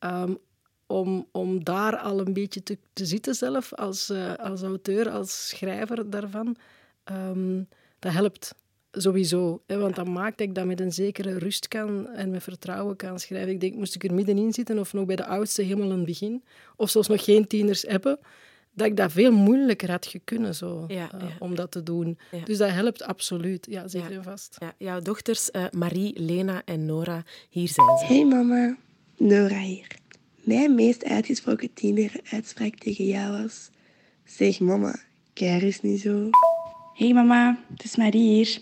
Um, 0.00 0.38
om, 0.86 1.26
om 1.32 1.64
daar 1.64 1.96
al 1.96 2.20
een 2.20 2.32
beetje 2.32 2.62
te, 2.62 2.78
te 2.92 3.06
zitten 3.06 3.34
zelf, 3.34 3.74
als, 3.74 4.10
uh, 4.10 4.34
als 4.34 4.62
auteur, 4.62 5.10
als 5.10 5.48
schrijver 5.48 6.10
daarvan. 6.10 6.56
Um, 7.12 7.68
dat 7.98 8.12
helpt 8.12 8.54
sowieso. 8.92 9.62
Hè, 9.66 9.78
want 9.78 9.94
dan 9.96 10.12
maakt 10.12 10.40
ik 10.40 10.54
dat 10.54 10.64
met 10.64 10.80
een 10.80 10.92
zekere 10.92 11.38
rust 11.38 11.68
kan 11.68 12.08
en 12.08 12.30
met 12.30 12.42
vertrouwen 12.42 12.96
kan 12.96 13.18
schrijven. 13.18 13.50
Ik 13.50 13.60
denk, 13.60 13.74
moest 13.74 13.94
ik 13.94 14.04
er 14.04 14.14
middenin 14.14 14.52
zitten 14.52 14.78
of 14.78 14.92
nog 14.92 15.04
bij 15.04 15.16
de 15.16 15.26
oudste 15.26 15.62
helemaal 15.62 15.90
in 15.90 15.96
het 15.96 16.04
begin, 16.04 16.44
of 16.76 16.90
zelfs 16.90 17.08
nog 17.08 17.24
geen 17.24 17.46
tieners 17.46 17.82
hebben, 17.82 18.18
dat 18.72 18.86
ik 18.86 18.96
dat 18.96 19.12
veel 19.12 19.32
moeilijker 19.32 19.90
had 19.90 20.14
kunnen 20.24 20.54
zo, 20.54 20.84
ja, 20.88 21.14
uh, 21.14 21.20
ja. 21.20 21.36
om 21.38 21.54
dat 21.54 21.70
te 21.70 21.82
doen. 21.82 22.18
Ja. 22.30 22.44
Dus 22.44 22.58
dat 22.58 22.70
helpt 22.70 23.02
absoluut, 23.02 23.66
ja, 23.70 23.88
zeker 23.88 24.12
en 24.12 24.22
vast. 24.22 24.56
Ja, 24.58 24.74
jouw 24.78 25.00
dochters 25.00 25.48
uh, 25.52 25.64
Marie, 25.70 26.20
Lena 26.20 26.62
en 26.64 26.86
Nora, 26.86 27.22
hier 27.48 27.68
zijn 27.68 27.98
ze. 27.98 28.04
Hey 28.04 28.24
mama. 28.24 28.76
Nora 29.18 29.58
hier. 29.58 29.86
Mijn 30.42 30.74
meest 30.74 31.04
uitgesproken 31.04 31.72
tieneruitspraak 31.74 32.74
tegen 32.74 33.06
jou 33.06 33.42
was... 33.42 33.70
Zeg 34.24 34.60
mama, 34.60 34.98
keer 35.32 35.62
is 35.62 35.80
niet 35.80 36.00
zo. 36.00 36.30
Hey 36.94 37.12
mama, 37.12 37.58
het 37.72 37.84
is 37.84 37.96
Marie 37.96 38.34
hier. 38.34 38.58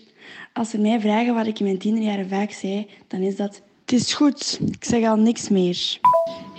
Als 0.53 0.69
ze 0.69 0.77
mij 0.77 0.99
vragen 0.99 1.33
wat 1.33 1.47
ik 1.47 1.59
in 1.59 1.65
mijn 1.65 1.77
tienerjaren 1.77 2.29
vaak 2.29 2.51
zei, 2.51 2.87
dan 3.07 3.21
is 3.21 3.35
dat... 3.35 3.61
Het 3.81 3.93
is 3.93 4.13
goed, 4.13 4.59
ik 4.71 4.83
zeg 4.83 5.03
al 5.03 5.15
niks 5.15 5.49
meer. 5.49 5.99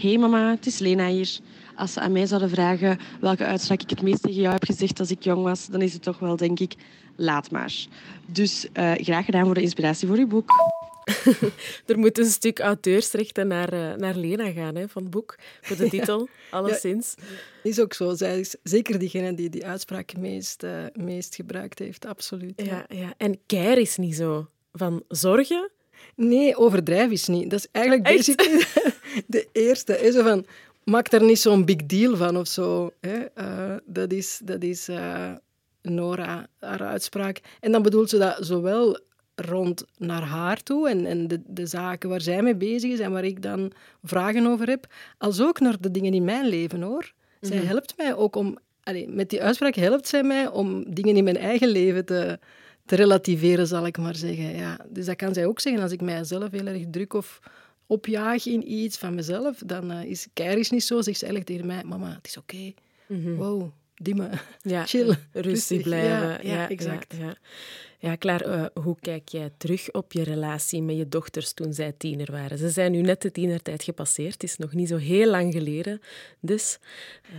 Hey 0.00 0.18
mama, 0.18 0.50
het 0.50 0.66
is 0.66 0.78
Lena 0.78 1.09
hier. 1.09 1.38
Als 1.76 1.92
ze 1.92 2.00
aan 2.00 2.12
mij 2.12 2.26
zouden 2.26 2.50
vragen 2.50 2.98
welke 3.20 3.44
uitspraak 3.44 3.82
ik 3.82 3.90
het 3.90 4.02
meest 4.02 4.22
tegen 4.22 4.40
jou 4.40 4.52
heb 4.52 4.64
gezegd 4.64 5.00
als 5.00 5.11
ik 5.11 5.22
jong 5.22 5.42
was, 5.42 5.66
dan 5.66 5.82
is 5.82 5.92
het 5.92 6.02
toch 6.02 6.18
wel, 6.18 6.37
denk 6.37 6.61
ik, 6.61 6.74
laat 7.16 7.50
maar. 7.50 7.74
Dus 8.26 8.66
uh, 8.74 8.92
graag 8.92 9.24
gedaan 9.24 9.44
voor 9.44 9.54
de 9.54 9.62
inspiratie 9.62 10.09
voor 10.09 10.16
uw 10.16 10.26
boek. 10.26 10.50
er 11.87 11.99
moet 11.99 12.19
een 12.19 12.31
stuk 12.31 12.59
auteursrechten 12.59 13.47
naar, 13.47 13.75
uh, 13.75 13.95
naar 13.95 14.14
Lena 14.14 14.51
gaan 14.51 14.75
hè, 14.75 14.88
van 14.88 15.03
het 15.03 15.11
boek, 15.11 15.37
voor 15.61 15.77
de 15.77 15.88
titel, 15.97 16.21
ja, 16.21 16.57
alleszins. 16.59 17.14
Ja, 17.19 17.71
is 17.71 17.81
ook 17.81 17.92
zo. 17.92 18.14
Zij 18.14 18.40
is 18.40 18.57
zeker 18.62 18.99
diegene 18.99 19.35
die 19.35 19.51
die 19.51 19.66
uitspraak 19.66 20.16
meest, 20.16 20.62
uh, 20.62 20.85
meest 20.92 21.35
gebruikt 21.35 21.79
heeft, 21.79 22.07
absoluut. 22.07 22.53
Ja, 22.57 22.87
ja. 22.88 22.97
ja. 22.97 23.14
En 23.16 23.38
keir 23.47 23.79
is 23.79 23.97
niet 23.97 24.16
zo. 24.16 24.49
Van 24.73 25.03
zorgen? 25.09 25.71
Nee, 26.14 26.57
overdrijf 26.57 27.11
is 27.11 27.27
niet. 27.27 27.51
Dat 27.51 27.59
is 27.59 27.69
eigenlijk 27.73 28.16
basically 28.16 28.64
de, 29.27 29.49
eerste. 29.53 29.92
Hè, 29.92 30.12
zo 30.12 30.23
van, 30.23 30.47
maak 30.85 31.11
daar 31.11 31.25
niet 31.25 31.40
zo'n 31.40 31.64
big 31.64 31.87
deal 31.87 32.16
van 32.16 32.37
of 32.37 32.49
zo. 32.49 32.92
Hè. 33.01 33.19
Uh, 33.38 33.77
dat 33.85 34.12
is... 34.12 34.40
Dat 34.45 34.62
is 34.62 34.88
Nora, 35.83 36.47
haar 36.59 36.83
uitspraak. 36.83 37.40
En 37.61 37.73
dan 37.73 37.83
bedoelt 37.83 38.11
ze 38.11 38.19
dat 38.19 38.37
zowel 38.40 38.99
rond 39.37 39.85
naar 39.99 40.22
haar 40.22 40.62
toe 40.62 40.88
en, 40.88 41.07
en 41.07 41.29
de, 41.29 41.40
de 41.46 41.66
zaken 41.66 42.09
waar 42.09 42.20
zij 42.20 42.42
mee 42.42 42.57
bezig 42.57 42.90
is 42.92 42.99
en 43.01 43.12
waar 43.12 43.25
ik 43.25 43.42
dan 43.42 43.72
vragen 44.03 44.46
over 44.46 44.68
heb, 44.68 44.87
als 45.18 45.40
ook 45.40 45.61
naar 45.61 45.77
de 45.81 45.90
dingen 45.90 46.14
in 46.14 46.25
mijn 46.25 46.46
leven 46.49 46.83
hoor. 46.83 47.12
Zij 47.40 47.57
Mhm. 47.57 47.66
helpt 47.66 47.94
mij 47.96 48.14
ook 48.14 48.37
om, 48.37 48.59
met 49.07 49.31
die 49.31 49.42
uitspraak 49.42 49.75
helpt 49.75 50.09
zij 50.09 50.22
mij 50.22 50.49
om 50.49 50.94
dingen 50.94 51.16
in 51.16 51.25
mijn 51.25 51.37
eigen 51.37 51.68
leven 51.68 52.05
te, 52.05 52.38
te 52.87 52.96
relativeren, 52.96 53.66
zal 53.66 53.87
ik 53.87 53.99
maar 53.99 54.14
zeggen. 54.16 54.57
Ja, 54.57 54.79
dus 54.88 55.07
dat 55.07 55.16
kan 55.16 55.35
zij 55.35 55.46
ook 55.46 55.61
zeggen 55.61 55.83
als 55.83 55.92
ik 55.92 56.01
mijzelf 56.01 56.51
heel 56.51 56.66
erg 56.66 56.83
druk 56.90 57.14
of 57.14 57.40
opjaag 57.87 58.46
in 58.46 58.72
iets 58.72 58.99
van 58.99 59.14
mezelf, 59.14 59.62
dan 59.66 59.92
uh, 59.92 60.05
is 60.05 60.27
Keiris 60.33 60.70
niet 60.70 60.85
zo, 60.85 61.01
zegt 61.03 61.18
ze 61.18 61.27
eigenlijk 61.27 61.53
tegen 61.57 61.66
mij, 61.77 61.85
mama, 61.85 62.14
het 62.14 62.27
is 62.27 62.37
oké. 62.37 62.72
Mhm. 63.07 63.35
Wow, 63.35 63.70
dimmen, 63.94 64.31
Ja, 64.62 64.87
chill, 64.92 65.07
rustig 65.07 65.42
rustig. 65.42 65.83
blijven. 65.83 66.29
Ja, 66.29 66.38
ja, 66.55 66.68
exact. 66.68 67.14
Ja, 67.18 67.25
ja. 67.25 67.35
Ja, 67.98 68.16
Klaar, 68.16 68.40
eh, 68.40 68.64
hoe 68.82 68.96
kijk 69.00 69.28
jij 69.28 69.50
terug 69.56 69.92
op 69.92 70.12
je 70.12 70.22
relatie 70.22 70.82
met 70.82 70.96
je 70.96 71.09
dochters 71.09 71.52
toen 71.52 71.72
zij 71.72 71.92
tiener 71.92 72.32
waren? 72.32 72.59
Ze 72.59 72.70
zijn 72.70 72.92
nu 72.92 73.00
net 73.00 73.22
de 73.22 73.32
tienertijd 73.32 73.82
gepasseerd. 73.82 74.32
Het 74.32 74.42
is 74.42 74.56
nog 74.56 74.72
niet 74.72 74.88
zo 74.88 74.96
heel 74.96 75.30
lang 75.30 75.52
geleden. 75.52 76.00
Dus 76.40 76.78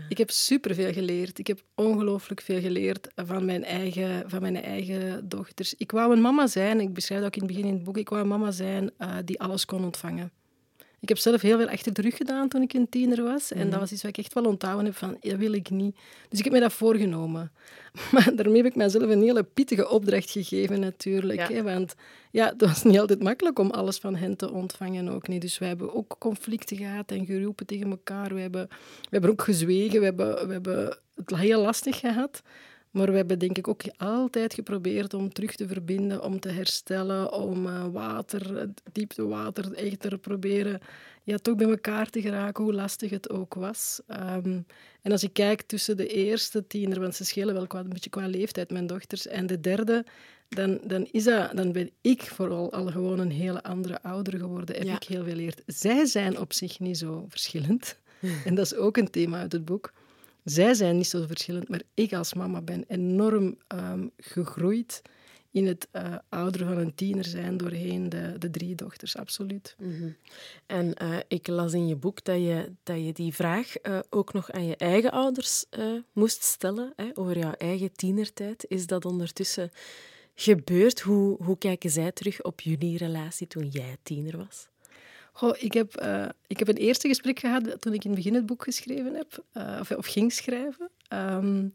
Ik 0.10 0.18
heb 0.18 0.30
superveel 0.30 0.94
geleerd. 0.94 1.40
Ik 1.40 1.48
heb 1.48 1.62
ongelooflijk 1.76 2.42
veel 2.42 2.62
geleerd 2.62 3.08
van 3.16 3.46
mijn, 3.46 3.64
eigen, 3.64 4.30
van 4.30 4.42
mijn 4.42 4.64
eigen 4.64 5.30
dochters. 5.30 5.74
Ik 5.78 5.92
wou 5.92 6.14
een 6.14 6.22
mama 6.22 6.48
zijn, 6.48 6.80
ik 6.80 6.94
beschrijf 6.94 7.22
dat 7.22 7.30
ook 7.30 7.36
in 7.36 7.48
het 7.48 7.52
begin 7.52 7.68
in 7.70 7.74
het 7.74 7.84
boek, 7.84 7.98
ik 7.98 8.10
wou 8.10 8.22
een 8.22 8.28
mama 8.28 8.52
zijn 8.52 8.92
eh, 8.98 9.16
die 9.26 9.40
alles 9.40 9.66
kon 9.66 9.84
ontvangen. 9.84 10.32
Ik 11.00 11.10
heb 11.10 11.18
zelf 11.18 11.42
heel 11.42 11.58
veel 11.58 11.70
achter 11.70 11.94
de 11.94 12.02
rug 12.02 12.18
gedaan 12.18 12.48
toen 12.48 12.62
ik 12.62 12.74
een 12.74 12.90
tiener 12.90 13.24
was. 13.24 13.52
En 13.52 13.70
dat 13.70 13.80
was 13.80 13.92
iets 13.92 14.02
wat 14.02 14.18
ik 14.18 14.18
echt 14.18 14.34
wel 14.34 14.44
onthouden 14.44 14.86
heb 14.86 14.96
van, 14.96 15.18
dat 15.20 15.38
wil 15.38 15.54
ik 15.54 15.70
niet. 15.70 15.96
Dus 16.30 16.40
ik 16.40 16.46
heb 16.46 16.54
me 16.54 16.60
dat 16.60 16.74
voorgenomen. 16.74 17.52
Maar 18.12 18.32
daarmee 18.36 18.58
heb 18.58 18.66
ik 18.66 18.76
mezelf 18.76 19.10
een 19.10 19.22
hele 19.22 19.44
pittige 19.44 19.90
opdracht 19.90 20.32
gegeven 20.32 20.80
natuurlijk. 20.80 21.40
Ja. 21.40 21.56
Hè? 21.56 21.64
Want 21.64 21.96
ja, 22.32 22.48
het 22.48 22.62
was 22.62 22.84
niet 22.84 23.00
altijd 23.00 23.24
makkelijk 23.24 23.60
om 23.60 23.72
alles 23.72 23.98
van 23.98 24.16
hen 24.16 24.36
te 24.36 24.52
ontvangen 24.52 25.10
ook 25.10 25.28
niet. 25.28 25.42
Dus 25.42 25.58
wij 25.58 25.68
hebben 25.68 25.96
ook 25.96 26.16
conflicten 26.20 26.78
gehad 26.78 27.12
en 27.12 27.26
geroepen 27.26 27.66
tegen 27.66 27.90
elkaar. 27.90 28.34
We 28.34 28.42
hebben, 28.42 28.68
we 29.02 29.08
hebben 29.10 29.30
ook 29.30 29.42
gezwegen. 29.42 30.00
We 30.00 30.06
hebben, 30.06 30.48
we 30.48 30.54
hebben 30.54 30.98
het 31.16 31.36
heel 31.36 31.62
lastig 31.62 32.00
gehad. 32.00 32.42
Maar 32.98 33.12
we 33.12 33.16
hebben 33.18 33.40
denk 33.40 33.58
ik 33.58 33.68
ook 33.68 33.82
altijd 33.98 34.54
geprobeerd 34.54 35.14
om 35.14 35.34
terug 35.34 35.56
te 35.56 35.68
verbinden, 35.68 36.24
om 36.24 36.40
te 36.40 36.50
herstellen, 36.50 37.32
om 37.34 37.68
eh, 37.68 37.86
water, 37.92 38.70
dieptewater 38.92 39.74
echt 39.74 40.00
te 40.00 40.18
proberen 40.18 40.80
ja, 41.24 41.38
toch 41.38 41.56
bij 41.56 41.70
elkaar 41.70 42.10
te 42.10 42.22
geraken, 42.22 42.64
hoe 42.64 42.74
lastig 42.74 43.10
het 43.10 43.30
ook 43.30 43.54
was. 43.54 44.02
Ehm, 44.08 44.60
en 45.02 45.12
als 45.12 45.24
ik 45.24 45.34
kijk 45.34 45.62
tussen 45.62 45.98
de 45.98 46.08
eerste 46.08 46.68
tiener, 46.68 47.00
want 47.00 47.16
ze 47.16 47.26
schelen 47.26 47.54
wel 47.54 47.68
qua, 47.68 47.80
een 47.80 47.90
beetje 47.90 48.10
qua 48.10 48.28
leeftijd, 48.28 48.72
mijn 48.72 48.88
dochters, 48.88 49.28
en 49.28 49.48
de 49.48 49.60
derde, 49.60 50.06
dan, 50.50 50.80
dan, 50.88 51.08
is 51.12 51.24
dat, 51.24 51.56
dan 51.56 51.72
ben 51.72 51.90
ik 52.02 52.22
vooral 52.22 52.72
al 52.74 52.86
gewoon 52.88 53.20
een 53.20 53.32
hele 53.32 53.64
andere 53.64 54.02
ouder 54.02 54.40
geworden. 54.40 54.76
Heb 54.76 54.86
Ja. 54.86 54.96
ik 54.96 55.04
heel 55.04 55.24
veel 55.24 55.32
geleerd. 55.34 55.62
Zij 55.66 56.06
zijn 56.06 56.40
op 56.40 56.54
zich 56.54 56.80
niet 56.80 56.98
zo 56.98 57.26
verschillend. 57.30 57.98
En 58.46 58.56
dat 58.56 58.66
is 58.66 58.76
ook 58.76 58.98
een 58.98 59.10
thema 59.10 59.40
uit 59.40 59.52
het 59.52 59.66
boek. 59.66 59.94
Zij 60.50 60.74
zijn 60.74 60.98
niet 60.98 61.08
zo 61.08 61.26
verschillend, 61.28 61.70
maar 61.70 61.82
ik 61.94 62.14
als 62.14 62.34
mama 62.34 62.62
ben 62.62 62.84
enorm 62.88 63.58
ehm, 63.68 64.08
gegroeid 64.18 65.02
in 65.52 65.68
het 65.68 65.88
eh 65.92 66.16
ouder 66.30 66.66
van 66.66 66.78
een 66.78 66.96
tiener 66.96 67.26
zijn 67.26 67.58
doorheen 67.58 68.10
de, 68.10 68.36
de 68.38 68.50
drie 68.50 68.76
dochters, 68.76 69.18
absoluut. 69.18 69.76
En 70.66 70.94
eh, 70.94 71.18
ik 71.28 71.48
las 71.48 71.74
in 71.74 71.88
je 71.88 71.96
boek 71.96 72.24
dat 72.24 72.36
je, 72.36 72.72
dat 72.84 73.06
je 73.06 73.14
die 73.14 73.34
vraag 73.34 73.78
eh, 73.78 74.00
ook 74.10 74.34
nog 74.34 74.52
aan 74.52 74.66
je 74.66 74.76
eigen 74.76 75.12
ouders 75.12 75.66
moest 76.14 76.44
stellen, 76.44 76.94
hè, 76.96 77.10
over 77.14 77.38
jouw 77.38 77.54
eigen 77.54 77.92
tienertijd. 77.92 78.66
Is 78.68 78.88
dat 78.88 79.06
ondertussen 79.06 79.72
gebeurd? 80.36 81.00
Hoe, 81.00 81.44
hoe 81.44 81.58
kijken 81.58 81.90
zij 81.90 82.12
terug 82.12 82.42
op 82.44 82.62
jullie 82.62 82.98
relatie 82.98 83.48
toen 83.48 83.68
jij 83.68 83.98
tiener 84.04 84.38
was? 84.38 84.68
Goh, 85.38 85.56
ik, 85.60 85.74
heb, 85.74 85.96
eh, 85.96 86.26
ik 86.48 86.60
heb 86.60 86.68
een 86.68 86.76
eerste 86.76 87.08
gesprek 87.08 87.40
gehad 87.40 87.82
toen 87.82 87.94
ik 87.94 88.04
in 88.04 88.10
het 88.10 88.20
begin 88.20 88.34
het 88.34 88.46
boek 88.46 88.64
geschreven 88.64 89.14
heb, 89.16 89.44
eh, 89.52 89.78
of, 89.80 89.92
of 89.92 90.06
ging 90.06 90.32
schrijven. 90.34 90.90
Ehm, 91.08 91.68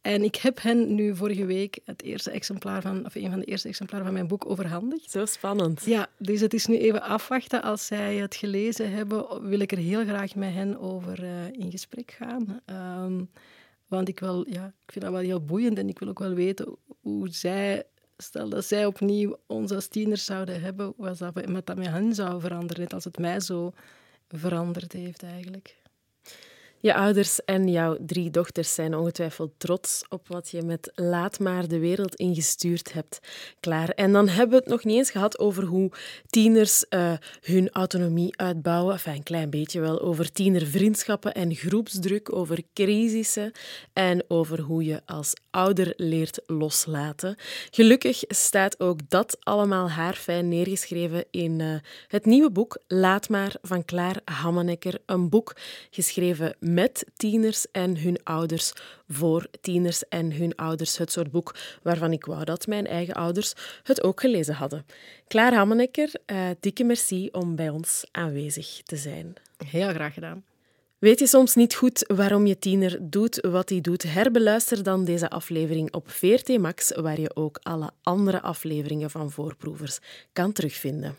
en 0.00 0.22
ik 0.22 0.36
heb 0.36 0.62
hen 0.62 0.94
nu 0.94 1.16
vorige 1.16 1.44
week 1.44 1.78
het 1.84 2.02
eerste 2.02 2.30
exemplaar 2.30 2.82
van, 2.82 3.04
of 3.06 3.14
een 3.14 3.30
van 3.30 3.40
de 3.40 3.44
eerste 3.44 3.68
exemplaren 3.68 4.04
van 4.06 4.14
mijn 4.14 4.26
boek 4.26 4.50
overhandigd. 4.50 5.10
Zo 5.10 5.26
spannend. 5.26 5.84
Ja, 5.84 6.08
dus 6.18 6.40
het 6.40 6.54
is 6.54 6.66
nu 6.66 6.78
even 6.78 7.02
afwachten. 7.02 7.62
Als 7.62 7.86
zij 7.86 8.16
het 8.16 8.34
gelezen 8.34 8.92
hebben, 8.92 9.48
wil 9.48 9.60
ik 9.60 9.72
er 9.72 9.78
heel 9.78 10.04
graag 10.04 10.34
met 10.34 10.52
hen 10.52 10.78
over 10.78 11.24
eh, 11.24 11.46
in 11.52 11.70
gesprek 11.70 12.10
gaan. 12.10 12.60
Ehm, 12.64 13.24
want 13.88 14.08
ik, 14.08 14.20
wil, 14.20 14.46
ja, 14.48 14.66
ik 14.66 14.92
vind 14.92 15.04
dat 15.04 15.14
wel 15.14 15.22
heel 15.22 15.44
boeiend 15.44 15.78
en 15.78 15.88
ik 15.88 15.98
wil 15.98 16.08
ook 16.08 16.18
wel 16.18 16.34
weten 16.34 16.76
hoe 17.00 17.28
zij, 17.28 17.84
stel 18.22 18.48
dat 18.48 18.64
zij 18.64 18.86
opnieuw 18.86 19.36
ons 19.46 19.70
als 19.72 19.86
tieners 19.86 20.24
zouden 20.24 20.60
hebben, 20.60 20.94
wat 20.96 21.18
dat, 21.18 21.34
wat 21.34 21.66
dat 21.66 21.76
met 21.76 21.86
hen 21.86 22.14
zou 22.14 22.40
veranderen, 22.40 22.82
net 22.82 22.92
als 22.92 23.04
het 23.04 23.18
mij 23.18 23.40
zo 23.40 23.72
veranderd 24.28 24.92
heeft 24.92 25.22
eigenlijk. 25.22 25.79
Je 26.82 26.94
ouders 26.94 27.44
en 27.44 27.68
jouw 27.68 27.96
drie 28.06 28.30
dochters 28.30 28.74
zijn 28.74 28.94
ongetwijfeld 28.94 29.50
trots 29.56 30.04
op 30.08 30.28
wat 30.28 30.50
je 30.50 30.62
met 30.62 30.92
Laat 30.94 31.38
maar 31.38 31.68
de 31.68 31.78
wereld 31.78 32.14
ingestuurd 32.14 32.92
hebt. 32.92 33.18
Klaar. 33.60 33.88
En 33.88 34.12
dan 34.12 34.28
hebben 34.28 34.50
we 34.50 34.56
het 34.56 34.72
nog 34.72 34.84
niet 34.84 34.96
eens 34.96 35.10
gehad 35.10 35.38
over 35.38 35.64
hoe 35.64 35.90
tieners 36.26 36.88
eh, 36.88 37.12
hun 37.40 37.70
autonomie 37.70 38.36
uitbouwen. 38.36 38.92
Enfin, 38.92 39.14
een 39.14 39.22
klein 39.22 39.50
beetje 39.50 39.80
wel. 39.80 40.00
Over 40.00 40.32
tienervriendschappen 40.32 41.34
en 41.34 41.54
groepsdruk, 41.54 42.32
over 42.36 42.62
crisissen 42.74 43.52
en 43.92 44.24
over 44.28 44.60
hoe 44.60 44.84
je 44.84 45.00
als 45.06 45.32
ouder 45.50 45.92
leert 45.96 46.40
loslaten. 46.46 47.36
Gelukkig 47.70 48.22
staat 48.28 48.80
ook 48.80 48.98
dat 49.08 49.36
allemaal 49.40 49.90
haarfijn 49.90 50.48
neergeschreven 50.48 51.24
in 51.30 51.60
eh, 51.60 51.74
het 52.08 52.24
nieuwe 52.24 52.50
boek 52.50 52.78
Laat 52.86 53.28
maar 53.28 53.54
van 53.62 53.84
Klaar 53.84 54.16
Hammenekker. 54.24 54.98
Een 55.06 55.28
boek 55.28 55.56
geschreven 55.90 56.56
met 56.74 57.04
tieners 57.16 57.66
en 57.72 57.96
hun 57.98 58.18
ouders, 58.24 58.72
voor 59.08 59.46
tieners 59.60 60.08
en 60.08 60.32
hun 60.32 60.54
ouders. 60.56 60.98
Het 60.98 61.12
soort 61.12 61.30
boek 61.30 61.54
waarvan 61.82 62.12
ik 62.12 62.24
wou 62.24 62.44
dat 62.44 62.66
mijn 62.66 62.86
eigen 62.86 63.14
ouders 63.14 63.52
het 63.82 64.02
ook 64.02 64.20
gelezen 64.20 64.54
hadden. 64.54 64.86
Klaar 65.26 65.54
Hammenekker, 65.54 66.10
eh, 66.26 66.48
dikke 66.60 66.84
merci 66.84 67.28
om 67.32 67.56
bij 67.56 67.68
ons 67.68 68.04
aanwezig 68.10 68.82
te 68.82 68.96
zijn. 68.96 69.34
Heel 69.66 69.88
graag 69.88 70.14
gedaan. 70.14 70.44
Weet 70.98 71.18
je 71.18 71.26
soms 71.26 71.54
niet 71.54 71.74
goed 71.74 72.04
waarom 72.06 72.46
je 72.46 72.58
tiener 72.58 72.98
doet 73.00 73.46
wat 73.46 73.68
hij 73.68 73.80
doet? 73.80 74.02
Herbeluister 74.02 74.82
dan 74.82 75.04
deze 75.04 75.30
aflevering 75.30 75.94
op 75.94 76.10
VRT 76.10 76.58
Max, 76.58 76.92
waar 76.94 77.20
je 77.20 77.36
ook 77.36 77.58
alle 77.62 77.90
andere 78.02 78.40
afleveringen 78.40 79.10
van 79.10 79.30
Voorproevers 79.30 79.98
kan 80.32 80.52
terugvinden. 80.52 81.16